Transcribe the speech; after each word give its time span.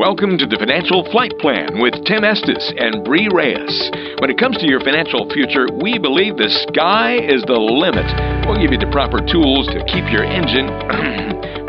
Welcome 0.00 0.38
to 0.38 0.46
the 0.46 0.56
Financial 0.56 1.04
Flight 1.12 1.38
Plan 1.40 1.78
with 1.78 1.92
Tim 2.06 2.24
Estes 2.24 2.72
and 2.78 3.04
Bree 3.04 3.28
Reyes. 3.30 3.90
When 4.18 4.30
it 4.30 4.38
comes 4.38 4.56
to 4.56 4.66
your 4.66 4.80
financial 4.80 5.28
future, 5.28 5.68
we 5.82 5.98
believe 5.98 6.38
the 6.38 6.48
sky 6.48 7.20
is 7.20 7.42
the 7.42 7.60
limit. 7.60 8.08
We'll 8.48 8.56
give 8.56 8.72
you 8.72 8.78
the 8.78 8.88
proper 8.90 9.20
tools 9.20 9.66
to 9.66 9.84
keep 9.84 10.08
your 10.10 10.24
engine 10.24 10.72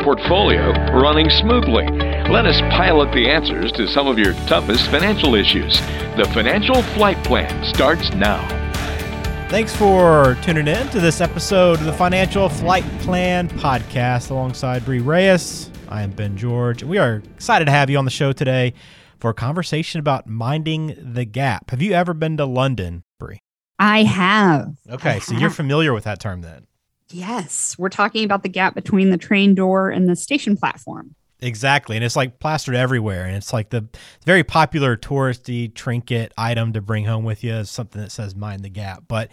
portfolio 0.00 0.72
running 0.96 1.28
smoothly. 1.28 1.84
Let 2.32 2.46
us 2.46 2.58
pilot 2.72 3.12
the 3.12 3.28
answers 3.28 3.70
to 3.72 3.86
some 3.86 4.08
of 4.08 4.18
your 4.18 4.32
toughest 4.48 4.88
financial 4.88 5.34
issues. 5.34 5.76
The 6.16 6.24
Financial 6.32 6.80
Flight 6.96 7.22
Plan 7.24 7.52
starts 7.66 8.08
now. 8.14 8.40
Thanks 9.50 9.76
for 9.76 10.38
tuning 10.40 10.68
in 10.68 10.88
to 10.88 11.00
this 11.00 11.20
episode 11.20 11.80
of 11.80 11.84
the 11.84 11.92
Financial 11.92 12.48
Flight 12.48 12.84
Plan 13.00 13.50
podcast 13.50 14.30
alongside 14.30 14.86
Bree 14.86 15.00
Reyes. 15.00 15.68
I 15.92 16.00
am 16.00 16.12
Ben 16.12 16.38
George, 16.38 16.82
we 16.82 16.96
are 16.96 17.16
excited 17.34 17.66
to 17.66 17.70
have 17.70 17.90
you 17.90 17.98
on 17.98 18.06
the 18.06 18.10
show 18.10 18.32
today 18.32 18.72
for 19.20 19.28
a 19.28 19.34
conversation 19.34 20.00
about 20.00 20.26
minding 20.26 20.96
the 20.98 21.26
gap. 21.26 21.70
Have 21.70 21.82
you 21.82 21.92
ever 21.92 22.14
been 22.14 22.38
to 22.38 22.46
London, 22.46 23.04
Bree? 23.18 23.40
I 23.78 24.04
have. 24.04 24.74
Okay, 24.88 25.10
I 25.10 25.18
so 25.18 25.34
have. 25.34 25.42
you're 25.42 25.50
familiar 25.50 25.92
with 25.92 26.04
that 26.04 26.18
term 26.18 26.40
then. 26.40 26.66
Yes, 27.10 27.76
we're 27.78 27.90
talking 27.90 28.24
about 28.24 28.42
the 28.42 28.48
gap 28.48 28.74
between 28.74 29.10
the 29.10 29.18
train 29.18 29.54
door 29.54 29.90
and 29.90 30.08
the 30.08 30.16
station 30.16 30.56
platform. 30.56 31.14
Exactly. 31.40 31.96
And 31.96 32.04
it's 32.04 32.16
like 32.16 32.38
plastered 32.38 32.74
everywhere. 32.74 33.26
And 33.26 33.36
it's 33.36 33.52
like 33.52 33.68
the 33.68 33.86
very 34.24 34.44
popular 34.44 34.96
touristy 34.96 35.74
trinket 35.74 36.32
item 36.38 36.72
to 36.72 36.80
bring 36.80 37.04
home 37.04 37.24
with 37.24 37.44
you 37.44 37.52
is 37.52 37.68
something 37.68 38.00
that 38.00 38.12
says 38.12 38.34
mind 38.34 38.64
the 38.64 38.70
gap. 38.70 39.02
But 39.08 39.30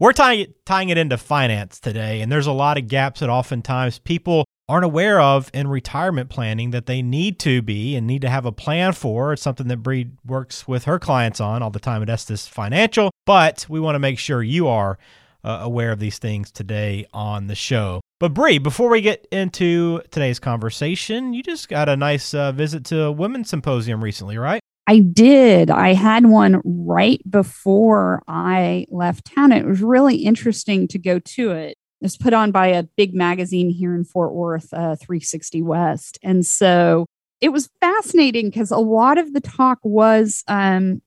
we're 0.00 0.12
tying 0.12 0.40
it, 0.40 0.64
tying 0.64 0.88
it 0.88 0.96
into 0.96 1.18
finance 1.18 1.78
today. 1.78 2.22
And 2.22 2.32
there's 2.32 2.46
a 2.46 2.52
lot 2.52 2.78
of 2.78 2.88
gaps 2.88 3.20
that 3.20 3.28
oftentimes 3.28 3.98
people 3.98 4.46
aren't 4.68 4.84
aware 4.84 5.20
of 5.20 5.50
in 5.54 5.66
retirement 5.68 6.28
planning 6.28 6.70
that 6.70 6.86
they 6.86 7.00
need 7.00 7.38
to 7.40 7.62
be 7.62 7.96
and 7.96 8.06
need 8.06 8.22
to 8.22 8.28
have 8.28 8.44
a 8.44 8.52
plan 8.52 8.92
for. 8.92 9.32
It's 9.32 9.42
something 9.42 9.68
that 9.68 9.78
Bree 9.78 10.10
works 10.26 10.68
with 10.68 10.84
her 10.84 10.98
clients 10.98 11.40
on 11.40 11.62
all 11.62 11.70
the 11.70 11.80
time 11.80 12.02
at 12.02 12.10
Estes 12.10 12.46
Financial. 12.46 13.10
But 13.24 13.66
we 13.68 13.80
want 13.80 13.94
to 13.94 14.00
make 14.00 14.18
sure 14.18 14.42
you 14.42 14.68
are 14.68 14.98
uh, 15.44 15.60
aware 15.62 15.92
of 15.92 16.00
these 16.00 16.18
things 16.18 16.50
today 16.50 17.06
on 17.12 17.46
the 17.46 17.54
show. 17.54 18.00
But 18.20 18.34
Bree, 18.34 18.58
before 18.58 18.90
we 18.90 19.00
get 19.00 19.26
into 19.30 20.02
today's 20.10 20.38
conversation, 20.38 21.32
you 21.32 21.42
just 21.42 21.68
got 21.68 21.88
a 21.88 21.96
nice 21.96 22.34
uh, 22.34 22.52
visit 22.52 22.84
to 22.86 23.04
a 23.04 23.12
women's 23.12 23.48
symposium 23.48 24.02
recently, 24.02 24.36
right? 24.36 24.60
I 24.88 25.00
did. 25.00 25.70
I 25.70 25.92
had 25.92 26.26
one 26.26 26.62
right 26.64 27.20
before 27.30 28.22
I 28.26 28.86
left 28.90 29.32
town. 29.34 29.52
It 29.52 29.66
was 29.66 29.82
really 29.82 30.16
interesting 30.16 30.88
to 30.88 30.98
go 30.98 31.18
to 31.18 31.50
it. 31.52 31.76
It 32.00 32.04
was 32.04 32.16
put 32.16 32.32
on 32.32 32.52
by 32.52 32.68
a 32.68 32.84
big 32.96 33.14
magazine 33.14 33.70
here 33.70 33.94
in 33.94 34.04
Fort 34.04 34.32
Worth, 34.32 34.72
uh, 34.72 34.96
360 34.96 35.62
West. 35.62 36.18
And 36.22 36.46
so 36.46 37.06
it 37.40 37.50
was 37.50 37.68
fascinating 37.80 38.50
because 38.50 38.70
a 38.70 38.78
lot 38.78 39.18
of 39.18 39.32
the 39.32 39.40
talk 39.40 39.78
was 39.82 40.44
um, 40.48 41.02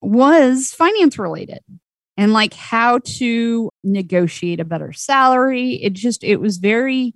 was 0.00 0.72
finance 0.72 1.18
related 1.18 1.60
and 2.16 2.32
like 2.32 2.54
how 2.54 2.98
to 3.04 3.70
negotiate 3.82 4.60
a 4.60 4.64
better 4.64 4.92
salary. 4.92 5.74
It 5.82 5.94
just 5.94 6.24
it 6.24 6.36
was 6.36 6.58
very 6.58 7.14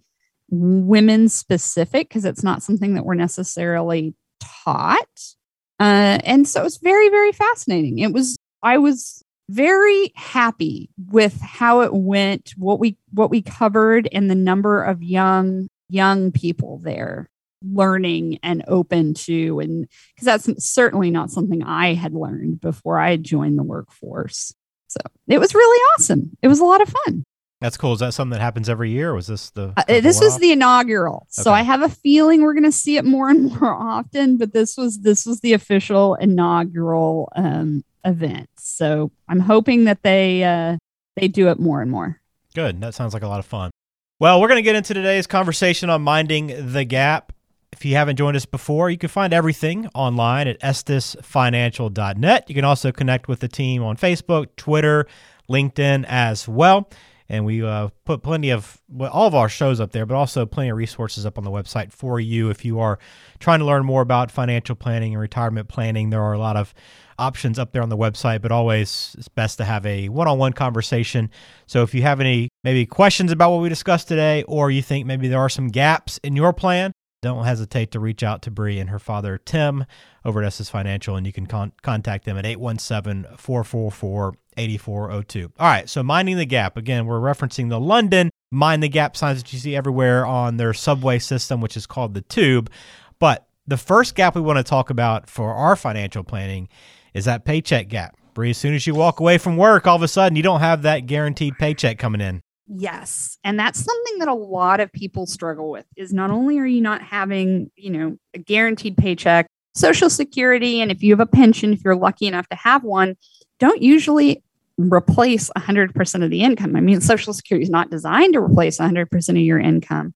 women 0.50 1.28
specific 1.28 2.08
because 2.08 2.24
it's 2.24 2.42
not 2.42 2.62
something 2.62 2.94
that 2.94 3.04
we're 3.04 3.14
necessarily 3.14 4.14
taught. 4.40 5.34
Uh, 5.78 6.18
and 6.24 6.48
so 6.48 6.64
it's 6.64 6.78
very 6.78 7.08
very 7.08 7.32
fascinating. 7.32 7.98
It 7.98 8.12
was 8.12 8.36
I 8.62 8.78
was 8.78 9.22
very 9.48 10.12
happy 10.14 10.90
with 11.10 11.40
how 11.40 11.82
it 11.82 11.94
went, 11.94 12.52
what 12.56 12.78
we 12.78 12.96
what 13.12 13.30
we 13.30 13.42
covered, 13.42 14.08
and 14.12 14.30
the 14.30 14.34
number 14.34 14.82
of 14.82 15.02
young 15.02 15.68
young 15.88 16.32
people 16.32 16.78
there 16.82 17.28
learning 17.62 18.38
and 18.42 18.62
open 18.68 19.14
to 19.14 19.60
and 19.60 19.88
because 20.14 20.26
that's 20.26 20.64
certainly 20.64 21.10
not 21.10 21.30
something 21.30 21.62
I 21.62 21.94
had 21.94 22.12
learned 22.12 22.60
before 22.60 22.98
I 22.98 23.16
joined 23.16 23.58
the 23.58 23.62
workforce. 23.62 24.54
So 24.88 25.00
it 25.26 25.38
was 25.38 25.54
really 25.54 25.82
awesome. 25.96 26.36
It 26.42 26.48
was 26.48 26.60
a 26.60 26.64
lot 26.64 26.80
of 26.80 26.94
fun. 27.04 27.24
That's 27.60 27.78
cool. 27.78 27.94
Is 27.94 28.00
that 28.00 28.12
something 28.12 28.32
that 28.32 28.42
happens 28.42 28.68
every 28.68 28.90
year? 28.90 29.14
was 29.14 29.26
this 29.26 29.50
the 29.50 29.72
uh, 29.76 29.84
this 29.86 30.20
was 30.20 30.38
the 30.38 30.52
inaugural? 30.52 31.16
Okay. 31.16 31.42
So 31.42 31.52
I 31.52 31.62
have 31.62 31.80
a 31.80 31.88
feeling 31.88 32.42
we're 32.42 32.52
going 32.52 32.64
to 32.64 32.72
see 32.72 32.98
it 32.98 33.04
more 33.04 33.30
and 33.30 33.58
more 33.58 33.74
often. 33.80 34.36
But 34.36 34.52
this 34.52 34.76
was 34.76 35.00
this 35.00 35.24
was 35.24 35.40
the 35.40 35.54
official 35.54 36.16
inaugural 36.16 37.32
um, 37.34 37.82
event. 38.06 38.48
So 38.56 39.10
I'm 39.28 39.40
hoping 39.40 39.84
that 39.84 40.02
they 40.02 40.44
uh, 40.44 40.78
they 41.16 41.28
do 41.28 41.48
it 41.48 41.58
more 41.58 41.82
and 41.82 41.90
more. 41.90 42.20
Good. 42.54 42.80
That 42.80 42.94
sounds 42.94 43.12
like 43.12 43.22
a 43.22 43.28
lot 43.28 43.40
of 43.40 43.46
fun. 43.46 43.70
Well, 44.18 44.40
we're 44.40 44.48
going 44.48 44.56
to 44.56 44.62
get 44.62 44.76
into 44.76 44.94
today's 44.94 45.26
conversation 45.26 45.90
on 45.90 46.00
minding 46.00 46.72
the 46.72 46.84
gap. 46.84 47.32
If 47.72 47.84
you 47.84 47.96
haven't 47.96 48.16
joined 48.16 48.36
us 48.36 48.46
before, 48.46 48.88
you 48.88 48.96
can 48.96 49.10
find 49.10 49.34
everything 49.34 49.88
online 49.94 50.48
at 50.48 50.58
estesfinancial.net. 50.60 52.48
You 52.48 52.54
can 52.54 52.64
also 52.64 52.92
connect 52.92 53.28
with 53.28 53.40
the 53.40 53.48
team 53.48 53.82
on 53.82 53.98
Facebook, 53.98 54.56
Twitter, 54.56 55.06
LinkedIn 55.50 56.06
as 56.08 56.48
well. 56.48 56.88
And 57.28 57.44
we 57.44 57.62
uh, 57.62 57.88
put 58.04 58.22
plenty 58.22 58.50
of 58.50 58.80
well, 58.88 59.10
all 59.10 59.26
of 59.26 59.34
our 59.34 59.48
shows 59.48 59.80
up 59.80 59.90
there, 59.92 60.06
but 60.06 60.14
also 60.14 60.46
plenty 60.46 60.70
of 60.70 60.76
resources 60.78 61.26
up 61.26 61.36
on 61.36 61.44
the 61.44 61.50
website 61.50 61.92
for 61.92 62.20
you 62.20 62.50
if 62.50 62.64
you 62.64 62.78
are 62.78 62.98
trying 63.40 63.58
to 63.58 63.64
learn 63.64 63.84
more 63.84 64.00
about 64.00 64.30
financial 64.30 64.76
planning 64.76 65.12
and 65.12 65.20
retirement 65.20 65.68
planning. 65.68 66.10
There 66.10 66.22
are 66.22 66.32
a 66.32 66.38
lot 66.38 66.56
of 66.56 66.72
options 67.18 67.58
up 67.58 67.72
there 67.72 67.82
on 67.82 67.88
the 67.88 67.96
website, 67.96 68.42
but 68.42 68.52
always 68.52 69.14
it's 69.18 69.28
best 69.28 69.58
to 69.58 69.64
have 69.64 69.84
a 69.86 70.08
one 70.08 70.28
on 70.28 70.38
one 70.38 70.52
conversation. 70.52 71.30
So 71.66 71.82
if 71.82 71.94
you 71.94 72.02
have 72.02 72.20
any 72.20 72.48
maybe 72.64 72.86
questions 72.86 73.32
about 73.32 73.52
what 73.52 73.62
we 73.62 73.68
discussed 73.68 74.08
today, 74.08 74.42
or 74.44 74.70
you 74.70 74.82
think 74.82 75.06
maybe 75.06 75.28
there 75.28 75.40
are 75.40 75.48
some 75.48 75.68
gaps 75.68 76.18
in 76.22 76.36
your 76.36 76.52
plan, 76.52 76.92
don't 77.22 77.44
hesitate 77.44 77.90
to 77.92 78.00
reach 78.00 78.22
out 78.22 78.42
to 78.42 78.50
Bree 78.50 78.78
and 78.78 78.90
her 78.90 78.98
father, 78.98 79.38
Tim, 79.38 79.84
over 80.24 80.42
at 80.42 80.46
Estes 80.46 80.68
Financial, 80.68 81.16
and 81.16 81.26
you 81.26 81.32
can 81.32 81.46
con- 81.46 81.72
contact 81.82 82.24
them 82.24 82.36
at 82.36 82.46
817 82.46 83.36
444 83.36 84.34
8402. 84.58 85.52
All 85.58 85.66
right, 85.66 85.88
so 85.88 86.02
minding 86.02 86.36
the 86.36 86.46
gap. 86.46 86.76
Again, 86.76 87.06
we're 87.06 87.20
referencing 87.20 87.68
the 87.68 87.80
London 87.80 88.30
mind 88.50 88.82
the 88.82 88.88
gap 88.88 89.16
signs 89.16 89.42
that 89.42 89.52
you 89.52 89.58
see 89.58 89.74
everywhere 89.74 90.24
on 90.24 90.56
their 90.56 90.72
subway 90.72 91.18
system, 91.18 91.60
which 91.60 91.76
is 91.76 91.86
called 91.86 92.14
the 92.14 92.22
Tube. 92.22 92.70
But 93.18 93.46
the 93.66 93.76
first 93.76 94.14
gap 94.14 94.34
we 94.34 94.40
want 94.40 94.58
to 94.58 94.62
talk 94.62 94.90
about 94.90 95.28
for 95.28 95.52
our 95.52 95.76
financial 95.76 96.22
planning 96.22 96.68
is 97.16 97.24
that 97.24 97.46
paycheck 97.46 97.88
gap. 97.88 98.14
Bree, 98.34 98.50
as 98.50 98.58
soon 98.58 98.74
as 98.74 98.86
you 98.86 98.94
walk 98.94 99.20
away 99.20 99.38
from 99.38 99.56
work, 99.56 99.86
all 99.86 99.96
of 99.96 100.02
a 100.02 100.08
sudden 100.08 100.36
you 100.36 100.42
don't 100.42 100.60
have 100.60 100.82
that 100.82 101.06
guaranteed 101.06 101.56
paycheck 101.58 101.98
coming 101.98 102.20
in. 102.20 102.42
Yes. 102.68 103.38
And 103.42 103.58
that's 103.58 103.82
something 103.82 104.18
that 104.18 104.28
a 104.28 104.34
lot 104.34 104.80
of 104.80 104.92
people 104.92 105.24
struggle 105.24 105.70
with 105.70 105.86
is 105.96 106.12
not 106.12 106.30
only 106.30 106.58
are 106.58 106.66
you 106.66 106.82
not 106.82 107.00
having, 107.00 107.70
you 107.74 107.90
know, 107.90 108.18
a 108.34 108.38
guaranteed 108.38 108.98
paycheck, 108.98 109.46
social 109.74 110.10
security, 110.10 110.82
and 110.82 110.90
if 110.90 111.02
you 111.02 111.12
have 111.12 111.20
a 111.20 111.26
pension, 111.26 111.72
if 111.72 111.82
you're 111.82 111.96
lucky 111.96 112.26
enough 112.26 112.48
to 112.48 112.56
have 112.56 112.84
one, 112.84 113.16
don't 113.58 113.80
usually 113.80 114.42
replace 114.76 115.48
100% 115.56 116.22
of 116.22 116.30
the 116.30 116.42
income. 116.42 116.76
I 116.76 116.80
mean, 116.80 117.00
social 117.00 117.32
security 117.32 117.62
is 117.62 117.70
not 117.70 117.90
designed 117.90 118.34
to 118.34 118.40
replace 118.40 118.78
100% 118.78 119.28
of 119.30 119.36
your 119.36 119.58
income. 119.58 120.12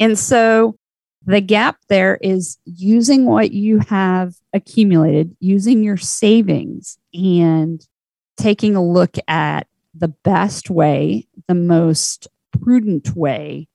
And 0.00 0.18
so 0.18 0.74
the 1.26 1.40
gap 1.40 1.76
there 1.88 2.18
is 2.22 2.56
using 2.64 3.26
what 3.26 3.52
you 3.52 3.78
have 3.80 4.34
accumulated, 4.52 5.36
using 5.40 5.82
your 5.82 5.96
savings 5.96 6.98
and 7.12 7.86
taking 8.36 8.74
a 8.74 8.84
look 8.84 9.16
at 9.28 9.66
the 9.94 10.08
best 10.08 10.70
way, 10.70 11.26
the 11.46 11.54
most 11.54 12.28
prudent 12.62 13.14
way 13.14 13.68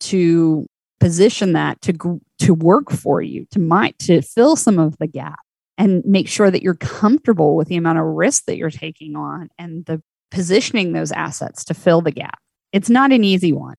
to 0.00 0.66
position 1.00 1.52
that 1.54 1.80
to 1.82 2.20
to 2.38 2.54
work 2.54 2.90
for 2.90 3.22
you, 3.22 3.46
to 3.50 3.58
might 3.58 3.98
to 4.00 4.20
fill 4.20 4.56
some 4.56 4.78
of 4.78 4.96
the 4.98 5.06
gap 5.06 5.38
and 5.78 6.04
make 6.04 6.28
sure 6.28 6.50
that 6.50 6.62
you're 6.62 6.74
comfortable 6.74 7.56
with 7.56 7.68
the 7.68 7.76
amount 7.76 7.98
of 7.98 8.04
risk 8.04 8.44
that 8.44 8.56
you're 8.56 8.70
taking 8.70 9.16
on 9.16 9.48
and 9.58 9.86
the 9.86 10.02
positioning 10.30 10.92
those 10.92 11.12
assets 11.12 11.64
to 11.64 11.74
fill 11.74 12.00
the 12.00 12.10
gap. 12.10 12.38
It's 12.72 12.90
not 12.90 13.12
an 13.12 13.24
easy 13.24 13.52
one. 13.52 13.76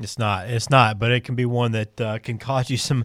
It's 0.00 0.18
not. 0.18 0.48
It's 0.48 0.70
not, 0.70 0.98
but 0.98 1.12
it 1.12 1.24
can 1.24 1.34
be 1.34 1.44
one 1.44 1.72
that 1.72 2.00
uh, 2.00 2.18
can 2.18 2.38
cause 2.38 2.70
you 2.70 2.76
some 2.76 3.04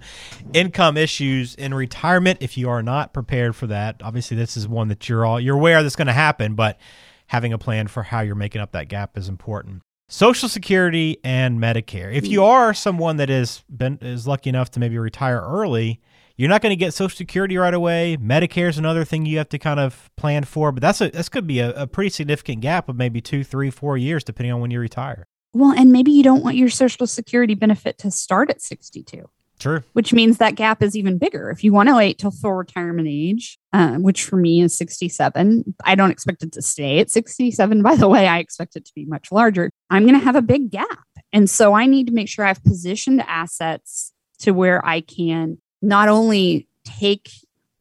income 0.53 0.97
issues 0.97 1.55
in 1.55 1.73
retirement 1.73 2.39
if 2.41 2.57
you 2.57 2.69
are 2.69 2.81
not 2.81 3.13
prepared 3.13 3.55
for 3.55 3.67
that. 3.67 4.01
Obviously, 4.03 4.37
this 4.37 4.55
is 4.57 4.67
one 4.67 4.87
that 4.87 5.07
you're 5.09 5.25
all 5.25 5.39
you're 5.39 5.55
aware 5.55 5.83
that's 5.83 5.95
going 5.95 6.07
to 6.07 6.13
happen, 6.13 6.55
but 6.55 6.79
having 7.27 7.53
a 7.53 7.57
plan 7.57 7.87
for 7.87 8.03
how 8.03 8.21
you're 8.21 8.35
making 8.35 8.61
up 8.61 8.71
that 8.71 8.87
gap 8.87 9.17
is 9.17 9.27
important. 9.27 9.81
Social 10.07 10.47
Security 10.47 11.17
and 11.23 11.59
Medicare. 11.59 12.13
If 12.13 12.27
you 12.27 12.43
are 12.43 12.73
someone 12.73 13.17
that 13.17 13.29
is 13.29 13.63
been 13.69 13.97
is 14.01 14.27
lucky 14.27 14.49
enough 14.49 14.69
to 14.71 14.79
maybe 14.79 14.97
retire 14.99 15.41
early, 15.41 15.99
you're 16.37 16.49
not 16.49 16.61
going 16.61 16.71
to 16.71 16.75
get 16.75 16.93
Social 16.93 17.15
Security 17.15 17.57
right 17.57 17.73
away. 17.73 18.17
Medicare 18.21 18.69
is 18.69 18.77
another 18.77 19.03
thing 19.03 19.25
you 19.25 19.39
have 19.39 19.49
to 19.49 19.57
kind 19.57 19.79
of 19.79 20.11
plan 20.15 20.43
for, 20.43 20.71
but 20.71 20.81
that's 20.81 21.01
a 21.01 21.09
that's 21.09 21.29
could 21.29 21.47
be 21.47 21.59
a, 21.59 21.71
a 21.71 21.87
pretty 21.87 22.09
significant 22.09 22.61
gap 22.61 22.87
of 22.87 22.95
maybe 22.95 23.19
two, 23.19 23.43
three, 23.43 23.71
four 23.71 23.97
years, 23.97 24.23
depending 24.23 24.53
on 24.53 24.61
when 24.61 24.69
you 24.69 24.79
retire. 24.79 25.25
Well, 25.55 25.71
and 25.71 25.93
maybe 25.93 26.11
you 26.11 26.21
don't 26.21 26.43
want 26.43 26.57
your 26.57 26.69
Social 26.69 27.07
Security 27.07 27.55
benefit 27.55 27.97
to 27.99 28.11
start 28.11 28.49
at 28.49 28.61
62. 28.61 29.29
True. 29.57 29.83
Which 29.93 30.11
means 30.11 30.37
that 30.37 30.55
gap 30.55 30.83
is 30.83 30.97
even 30.97 31.17
bigger. 31.17 31.49
If 31.49 31.63
you 31.63 31.71
want 31.71 31.87
to 31.87 31.95
wait 31.95 32.19
till 32.19 32.31
full 32.31 32.51
retirement 32.51 33.07
age, 33.09 33.57
uh, 33.71 33.93
which 33.93 34.25
for 34.25 34.35
me 34.35 34.59
is 34.59 34.77
67, 34.77 35.75
I 35.85 35.95
don't 35.95 36.11
expect 36.11 36.43
it 36.43 36.51
to 36.51 36.61
stay 36.61 36.99
at 36.99 37.09
67. 37.09 37.81
By 37.81 37.95
the 37.95 38.09
way, 38.09 38.27
I 38.27 38.39
expect 38.39 38.75
it 38.75 38.83
to 38.83 38.91
be 38.93 39.05
much 39.05 39.31
larger. 39.31 39.71
I'm 39.89 40.03
going 40.03 40.19
to 40.19 40.25
have 40.25 40.35
a 40.35 40.41
big 40.41 40.71
gap. 40.71 41.07
And 41.31 41.49
so 41.49 41.73
I 41.73 41.85
need 41.85 42.07
to 42.07 42.13
make 42.13 42.27
sure 42.27 42.43
I've 42.43 42.61
positioned 42.61 43.23
assets 43.25 44.11
to 44.39 44.51
where 44.51 44.85
I 44.85 44.99
can 44.99 45.59
not 45.81 46.09
only 46.09 46.67
take 46.83 47.31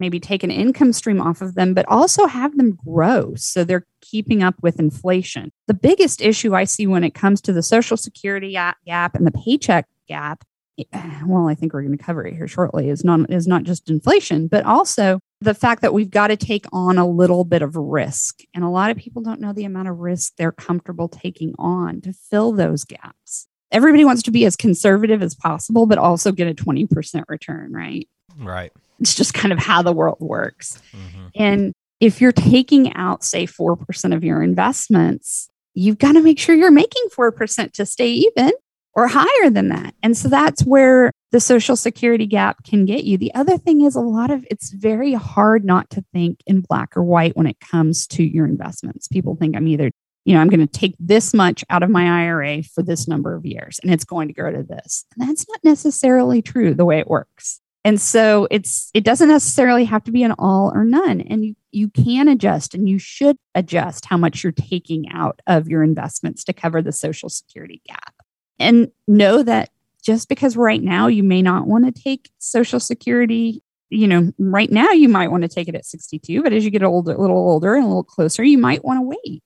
maybe 0.00 0.20
take 0.20 0.42
an 0.42 0.50
income 0.50 0.92
stream 0.92 1.20
off 1.20 1.40
of 1.40 1.54
them, 1.54 1.74
but 1.74 1.86
also 1.88 2.26
have 2.26 2.56
them 2.56 2.76
grow 2.84 3.34
so 3.36 3.64
they're 3.64 3.86
keeping 4.00 4.42
up 4.42 4.54
with 4.62 4.78
inflation. 4.78 5.50
The 5.66 5.74
biggest 5.74 6.20
issue 6.20 6.54
I 6.54 6.64
see 6.64 6.86
when 6.86 7.04
it 7.04 7.14
comes 7.14 7.40
to 7.42 7.52
the 7.52 7.62
Social 7.62 7.96
Security 7.96 8.52
gap 8.52 9.14
and 9.14 9.26
the 9.26 9.32
paycheck 9.32 9.86
gap 10.08 10.44
eh, 10.78 11.20
well, 11.26 11.48
I 11.48 11.54
think 11.54 11.72
we're 11.72 11.82
going 11.82 11.96
to 11.96 12.04
cover 12.04 12.26
it 12.26 12.34
here 12.34 12.48
shortly, 12.48 12.88
is 12.88 13.04
not 13.04 13.30
is 13.30 13.46
not 13.46 13.62
just 13.62 13.88
inflation, 13.88 14.48
but 14.48 14.64
also 14.64 15.20
the 15.40 15.54
fact 15.54 15.82
that 15.82 15.92
we've 15.92 16.10
got 16.10 16.28
to 16.28 16.36
take 16.36 16.66
on 16.72 16.98
a 16.98 17.06
little 17.06 17.44
bit 17.44 17.62
of 17.62 17.76
risk. 17.76 18.40
And 18.54 18.64
a 18.64 18.68
lot 18.68 18.90
of 18.90 18.96
people 18.96 19.22
don't 19.22 19.40
know 19.40 19.52
the 19.52 19.64
amount 19.64 19.88
of 19.88 19.98
risk 19.98 20.32
they're 20.36 20.52
comfortable 20.52 21.08
taking 21.08 21.54
on 21.58 22.00
to 22.02 22.12
fill 22.12 22.52
those 22.52 22.84
gaps. 22.84 23.46
Everybody 23.70 24.04
wants 24.04 24.22
to 24.22 24.30
be 24.30 24.44
as 24.44 24.56
conservative 24.56 25.22
as 25.22 25.34
possible, 25.34 25.86
but 25.86 25.98
also 25.98 26.32
get 26.32 26.48
a 26.48 26.54
20% 26.54 27.24
return, 27.28 27.72
right? 27.72 28.08
Right. 28.38 28.72
It's 29.00 29.14
just 29.14 29.34
kind 29.34 29.52
of 29.52 29.58
how 29.58 29.82
the 29.82 29.92
world 29.92 30.18
works. 30.20 30.80
Mm-hmm. 30.92 31.26
And 31.34 31.72
if 32.00 32.20
you're 32.20 32.32
taking 32.32 32.94
out, 32.94 33.24
say, 33.24 33.46
4% 33.46 34.14
of 34.14 34.24
your 34.24 34.42
investments, 34.42 35.48
you've 35.74 35.98
got 35.98 36.12
to 36.12 36.22
make 36.22 36.38
sure 36.38 36.54
you're 36.54 36.70
making 36.70 37.04
4% 37.16 37.72
to 37.72 37.86
stay 37.86 38.10
even 38.10 38.52
or 38.94 39.08
higher 39.08 39.50
than 39.50 39.68
that. 39.68 39.94
And 40.02 40.16
so 40.16 40.28
that's 40.28 40.62
where 40.64 41.10
the 41.32 41.40
social 41.40 41.76
security 41.76 42.26
gap 42.26 42.62
can 42.64 42.84
get 42.84 43.04
you. 43.04 43.18
The 43.18 43.34
other 43.34 43.58
thing 43.58 43.80
is 43.80 43.96
a 43.96 44.00
lot 44.00 44.30
of 44.30 44.46
it's 44.50 44.70
very 44.72 45.14
hard 45.14 45.64
not 45.64 45.90
to 45.90 46.04
think 46.12 46.40
in 46.46 46.60
black 46.60 46.96
or 46.96 47.02
white 47.02 47.36
when 47.36 47.46
it 47.46 47.58
comes 47.58 48.06
to 48.08 48.22
your 48.22 48.46
investments. 48.46 49.08
People 49.08 49.34
think 49.34 49.56
I'm 49.56 49.66
either, 49.66 49.90
you 50.24 50.34
know, 50.34 50.40
I'm 50.40 50.48
going 50.48 50.60
to 50.60 50.66
take 50.66 50.94
this 51.00 51.34
much 51.34 51.64
out 51.70 51.82
of 51.82 51.90
my 51.90 52.22
IRA 52.22 52.62
for 52.62 52.82
this 52.82 53.08
number 53.08 53.34
of 53.34 53.44
years 53.44 53.80
and 53.82 53.92
it's 53.92 54.04
going 54.04 54.28
to 54.28 54.34
go 54.34 54.50
to 54.50 54.62
this. 54.62 55.04
And 55.16 55.28
that's 55.28 55.46
not 55.48 55.58
necessarily 55.64 56.40
true 56.40 56.74
the 56.74 56.84
way 56.84 57.00
it 57.00 57.08
works. 57.08 57.60
And 57.84 58.00
so 58.00 58.48
it's 58.50 58.90
it 58.94 59.04
doesn't 59.04 59.28
necessarily 59.28 59.84
have 59.84 60.04
to 60.04 60.12
be 60.12 60.22
an 60.22 60.34
all 60.38 60.72
or 60.74 60.84
none 60.84 61.20
and 61.20 61.44
you 61.44 61.54
you 61.70 61.88
can 61.88 62.28
adjust 62.28 62.72
and 62.74 62.88
you 62.88 62.98
should 62.98 63.36
adjust 63.54 64.06
how 64.06 64.16
much 64.16 64.42
you're 64.42 64.52
taking 64.52 65.10
out 65.10 65.42
of 65.46 65.68
your 65.68 65.82
investments 65.82 66.44
to 66.44 66.52
cover 66.52 66.80
the 66.80 66.92
social 66.92 67.28
security 67.28 67.82
gap. 67.86 68.14
And 68.58 68.92
know 69.08 69.42
that 69.42 69.70
just 70.04 70.28
because 70.28 70.56
right 70.56 70.82
now 70.82 71.08
you 71.08 71.22
may 71.22 71.42
not 71.42 71.66
want 71.66 71.84
to 71.84 72.02
take 72.02 72.30
social 72.38 72.80
security 72.80 73.62
you 73.90 74.08
know 74.08 74.32
right 74.38 74.70
now 74.70 74.90
you 74.92 75.08
might 75.08 75.30
want 75.30 75.42
to 75.42 75.48
take 75.48 75.68
it 75.68 75.74
at 75.74 75.84
62 75.84 76.42
but 76.42 76.52
as 76.52 76.64
you 76.64 76.70
get 76.70 76.82
older 76.82 77.12
a 77.12 77.20
little 77.20 77.36
older 77.36 77.74
and 77.74 77.84
a 77.84 77.88
little 77.88 78.02
closer 78.04 78.42
you 78.42 78.58
might 78.58 78.84
want 78.84 78.98
to 78.98 79.18
wait. 79.24 79.42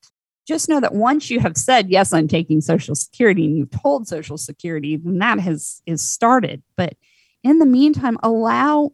Just 0.47 0.69
know 0.71 0.81
that 0.81 0.95
once 0.95 1.29
you 1.29 1.41
have 1.41 1.57
said 1.57 1.91
yes 1.91 2.13
i'm 2.13 2.29
taking 2.29 2.61
social 2.61 2.95
security 2.95 3.47
and 3.47 3.57
you've 3.57 3.71
told 3.71 4.07
social 4.07 4.39
security 4.39 4.97
then 4.97 5.19
that 5.19 5.41
has 5.41 5.83
is 5.87 6.03
started. 6.03 6.63
But 6.77 6.95
in 7.49 7.59
the 7.59 7.67
meantime 7.67 8.19
allow 8.23 8.91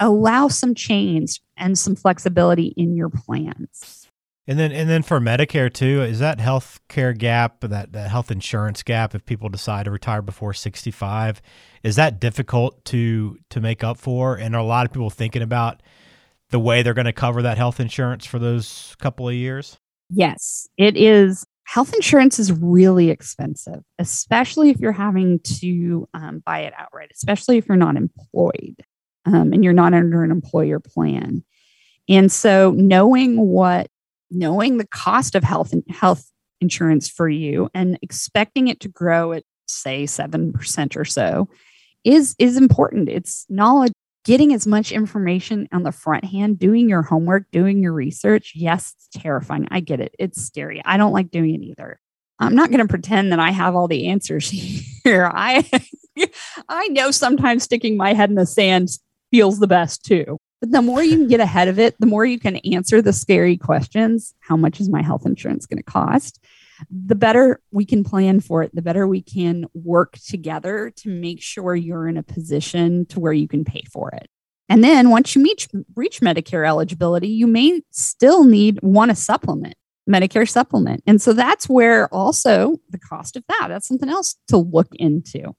allow 0.00 0.48
some 0.48 0.74
change 0.74 1.40
and 1.56 1.78
some 1.78 1.96
flexibility 1.96 2.72
in 2.76 2.94
your 2.94 3.08
plans 3.08 4.08
and 4.48 4.58
then 4.58 4.72
and 4.72 4.88
then 4.88 5.02
for 5.02 5.20
Medicare 5.20 5.70
too, 5.70 6.02
is 6.02 6.20
that 6.20 6.40
health 6.40 6.80
care 6.88 7.12
gap, 7.12 7.60
that, 7.60 7.92
that 7.92 8.10
health 8.10 8.30
insurance 8.30 8.82
gap 8.82 9.14
if 9.14 9.26
people 9.26 9.50
decide 9.50 9.84
to 9.84 9.90
retire 9.90 10.22
before 10.22 10.54
65, 10.54 11.42
is 11.82 11.96
that 11.96 12.18
difficult 12.18 12.82
to 12.86 13.38
to 13.50 13.60
make 13.60 13.84
up 13.84 13.98
for? 13.98 14.36
And 14.36 14.56
are 14.56 14.60
a 14.60 14.64
lot 14.64 14.86
of 14.86 14.92
people 14.92 15.10
thinking 15.10 15.42
about 15.42 15.82
the 16.48 16.58
way 16.58 16.82
they're 16.82 16.94
going 16.94 17.04
to 17.04 17.12
cover 17.12 17.42
that 17.42 17.58
health 17.58 17.78
insurance 17.78 18.24
for 18.24 18.38
those 18.38 18.96
couple 18.98 19.28
of 19.28 19.34
years? 19.34 19.76
Yes, 20.08 20.66
it 20.78 20.96
is. 20.96 21.44
Health 21.68 21.92
insurance 21.92 22.38
is 22.38 22.50
really 22.50 23.10
expensive, 23.10 23.82
especially 23.98 24.70
if 24.70 24.80
you're 24.80 24.90
having 24.90 25.38
to 25.60 26.08
um, 26.14 26.42
buy 26.46 26.60
it 26.60 26.72
outright, 26.78 27.10
especially 27.12 27.58
if 27.58 27.68
you're 27.68 27.76
not 27.76 27.94
employed 27.94 28.76
um, 29.26 29.52
and 29.52 29.62
you're 29.62 29.74
not 29.74 29.92
under 29.92 30.24
an 30.24 30.30
employer 30.30 30.80
plan. 30.80 31.44
And 32.08 32.32
so, 32.32 32.70
knowing 32.70 33.36
what 33.36 33.88
knowing 34.30 34.78
the 34.78 34.86
cost 34.86 35.34
of 35.34 35.44
health 35.44 35.74
and 35.74 35.82
health 35.90 36.30
insurance 36.62 37.06
for 37.06 37.28
you 37.28 37.68
and 37.74 37.98
expecting 38.00 38.68
it 38.68 38.80
to 38.80 38.88
grow 38.88 39.32
at 39.32 39.44
say 39.66 40.04
7% 40.04 40.96
or 40.96 41.04
so 41.04 41.50
is 42.02 42.34
is 42.38 42.56
important 42.56 43.10
it's 43.10 43.44
knowledge 43.50 43.92
getting 44.28 44.52
as 44.52 44.66
much 44.66 44.92
information 44.92 45.66
on 45.72 45.84
the 45.84 45.90
front 45.90 46.22
hand 46.22 46.58
doing 46.58 46.86
your 46.86 47.00
homework 47.00 47.50
doing 47.50 47.82
your 47.82 47.94
research 47.94 48.52
yes 48.54 48.94
it's 49.08 49.22
terrifying. 49.22 49.66
I 49.70 49.80
get 49.80 50.00
it. 50.00 50.14
It's 50.18 50.42
scary. 50.42 50.82
I 50.84 50.96
don't 50.96 51.12
like 51.12 51.30
doing 51.30 51.54
it 51.54 51.66
either. 51.66 51.98
I'm 52.38 52.54
not 52.54 52.70
going 52.70 52.80
to 52.80 52.88
pretend 52.88 53.32
that 53.32 53.40
i 53.40 53.50
have 53.50 53.74
all 53.74 53.88
the 53.88 54.08
answers 54.08 54.48
here. 55.04 55.30
I 55.32 55.68
i 56.68 56.88
know 56.88 57.10
sometimes 57.10 57.64
sticking 57.64 57.96
my 57.96 58.12
head 58.12 58.30
in 58.30 58.36
the 58.36 58.46
sand 58.46 58.90
feels 59.30 59.58
the 59.58 59.66
best 59.66 60.04
too. 60.04 60.38
But 60.60 60.72
the 60.72 60.82
more 60.82 61.02
you 61.02 61.16
can 61.16 61.28
get 61.28 61.40
ahead 61.40 61.68
of 61.68 61.78
it, 61.78 61.94
the 62.00 62.06
more 62.06 62.26
you 62.26 62.38
can 62.38 62.56
answer 62.56 63.00
the 63.00 63.12
scary 63.12 63.56
questions. 63.56 64.34
How 64.40 64.56
much 64.56 64.80
is 64.80 64.88
my 64.88 65.02
health 65.02 65.24
insurance 65.24 65.66
going 65.66 65.78
to 65.78 65.84
cost? 65.84 66.44
The 66.90 67.14
better 67.14 67.60
we 67.70 67.84
can 67.84 68.04
plan 68.04 68.40
for 68.40 68.62
it, 68.62 68.74
the 68.74 68.82
better 68.82 69.06
we 69.06 69.22
can 69.22 69.66
work 69.74 70.18
together 70.18 70.90
to 70.96 71.08
make 71.08 71.42
sure 71.42 71.74
you're 71.74 72.08
in 72.08 72.16
a 72.16 72.22
position 72.22 73.06
to 73.06 73.20
where 73.20 73.32
you 73.32 73.48
can 73.48 73.64
pay 73.64 73.82
for 73.92 74.10
it. 74.10 74.28
And 74.68 74.84
then 74.84 75.10
once 75.10 75.34
you 75.34 75.42
meet, 75.42 75.66
reach 75.96 76.20
Medicare 76.20 76.66
eligibility, 76.66 77.28
you 77.28 77.46
may 77.46 77.80
still 77.90 78.44
need 78.44 78.78
want 78.82 79.10
a 79.10 79.14
supplement, 79.14 79.74
Medicare 80.08 80.48
supplement. 80.48 81.02
And 81.06 81.22
so 81.22 81.32
that's 81.32 81.68
where 81.68 82.12
also 82.14 82.76
the 82.90 82.98
cost 82.98 83.36
of 83.36 83.44
that, 83.48 83.68
that's 83.68 83.88
something 83.88 84.10
else 84.10 84.36
to 84.48 84.58
look 84.58 84.88
into. 84.94 85.54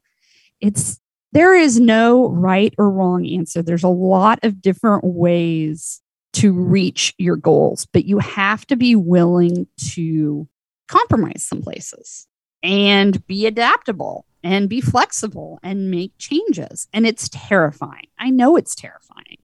It's 0.62 1.00
there 1.32 1.56
is 1.56 1.80
no 1.80 2.30
right 2.30 2.74
or 2.78 2.90
wrong 2.90 3.26
answer. 3.28 3.62
There's 3.62 3.84
a 3.84 3.90
lot 3.90 4.40
of 4.44 4.62
different 4.62 5.04
ways 5.04 6.02
to 6.34 6.54
reach 6.54 7.14
your 7.18 7.36
goals, 7.36 7.88
but 7.92 8.06
you 8.06 8.20
have 8.20 8.66
to 8.68 8.76
be 8.76 8.96
willing 8.96 9.68
to 9.94 10.48
compromise 10.90 11.46
some 11.46 11.62
places 11.62 12.28
and 12.62 13.26
be 13.28 13.46
adaptable 13.46 14.26
and 14.44 14.70
be 14.70 14.82
flexible 14.82 15.60
and 15.64 15.92
make 15.92 16.12
changes. 16.18 16.88
And 16.94 17.06
it's 17.06 17.30
terrifying. 17.30 18.08
I 18.18 18.30
know 18.30 18.56
it's 18.56 18.76
terrifying, 18.76 19.38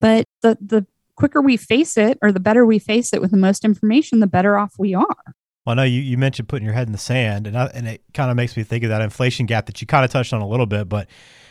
but 0.00 0.24
the, 0.42 0.56
the 0.60 0.86
quicker 1.16 1.40
we 1.40 1.56
face 1.56 1.96
it 1.96 2.18
or 2.22 2.32
the 2.32 2.40
better 2.40 2.64
we 2.64 2.78
face 2.78 3.12
it 3.12 3.20
with 3.20 3.30
the 3.30 3.36
most 3.36 3.64
information, 3.64 4.20
the 4.20 4.26
better 4.26 4.58
off 4.58 4.74
we 4.78 4.94
are. 4.94 5.34
Well, 5.64 5.74
I 5.74 5.74
know 5.74 5.82
you, 5.84 6.00
you 6.00 6.18
mentioned 6.18 6.48
putting 6.48 6.64
your 6.64 6.74
head 6.74 6.88
in 6.88 6.92
the 6.92 6.98
sand, 6.98 7.46
and 7.46 7.56
I, 7.56 7.66
and 7.66 7.86
it 7.86 8.02
kind 8.14 8.30
of 8.30 8.36
makes 8.36 8.56
me 8.56 8.64
think 8.64 8.82
of 8.82 8.90
that 8.90 9.00
inflation 9.00 9.46
gap 9.46 9.66
that 9.66 9.80
you 9.80 9.86
kind 9.86 10.04
of 10.04 10.10
touched 10.10 10.32
on 10.32 10.42
a 10.42 10.48
little 10.48 10.66
bit, 10.66 10.88
but 10.88 11.08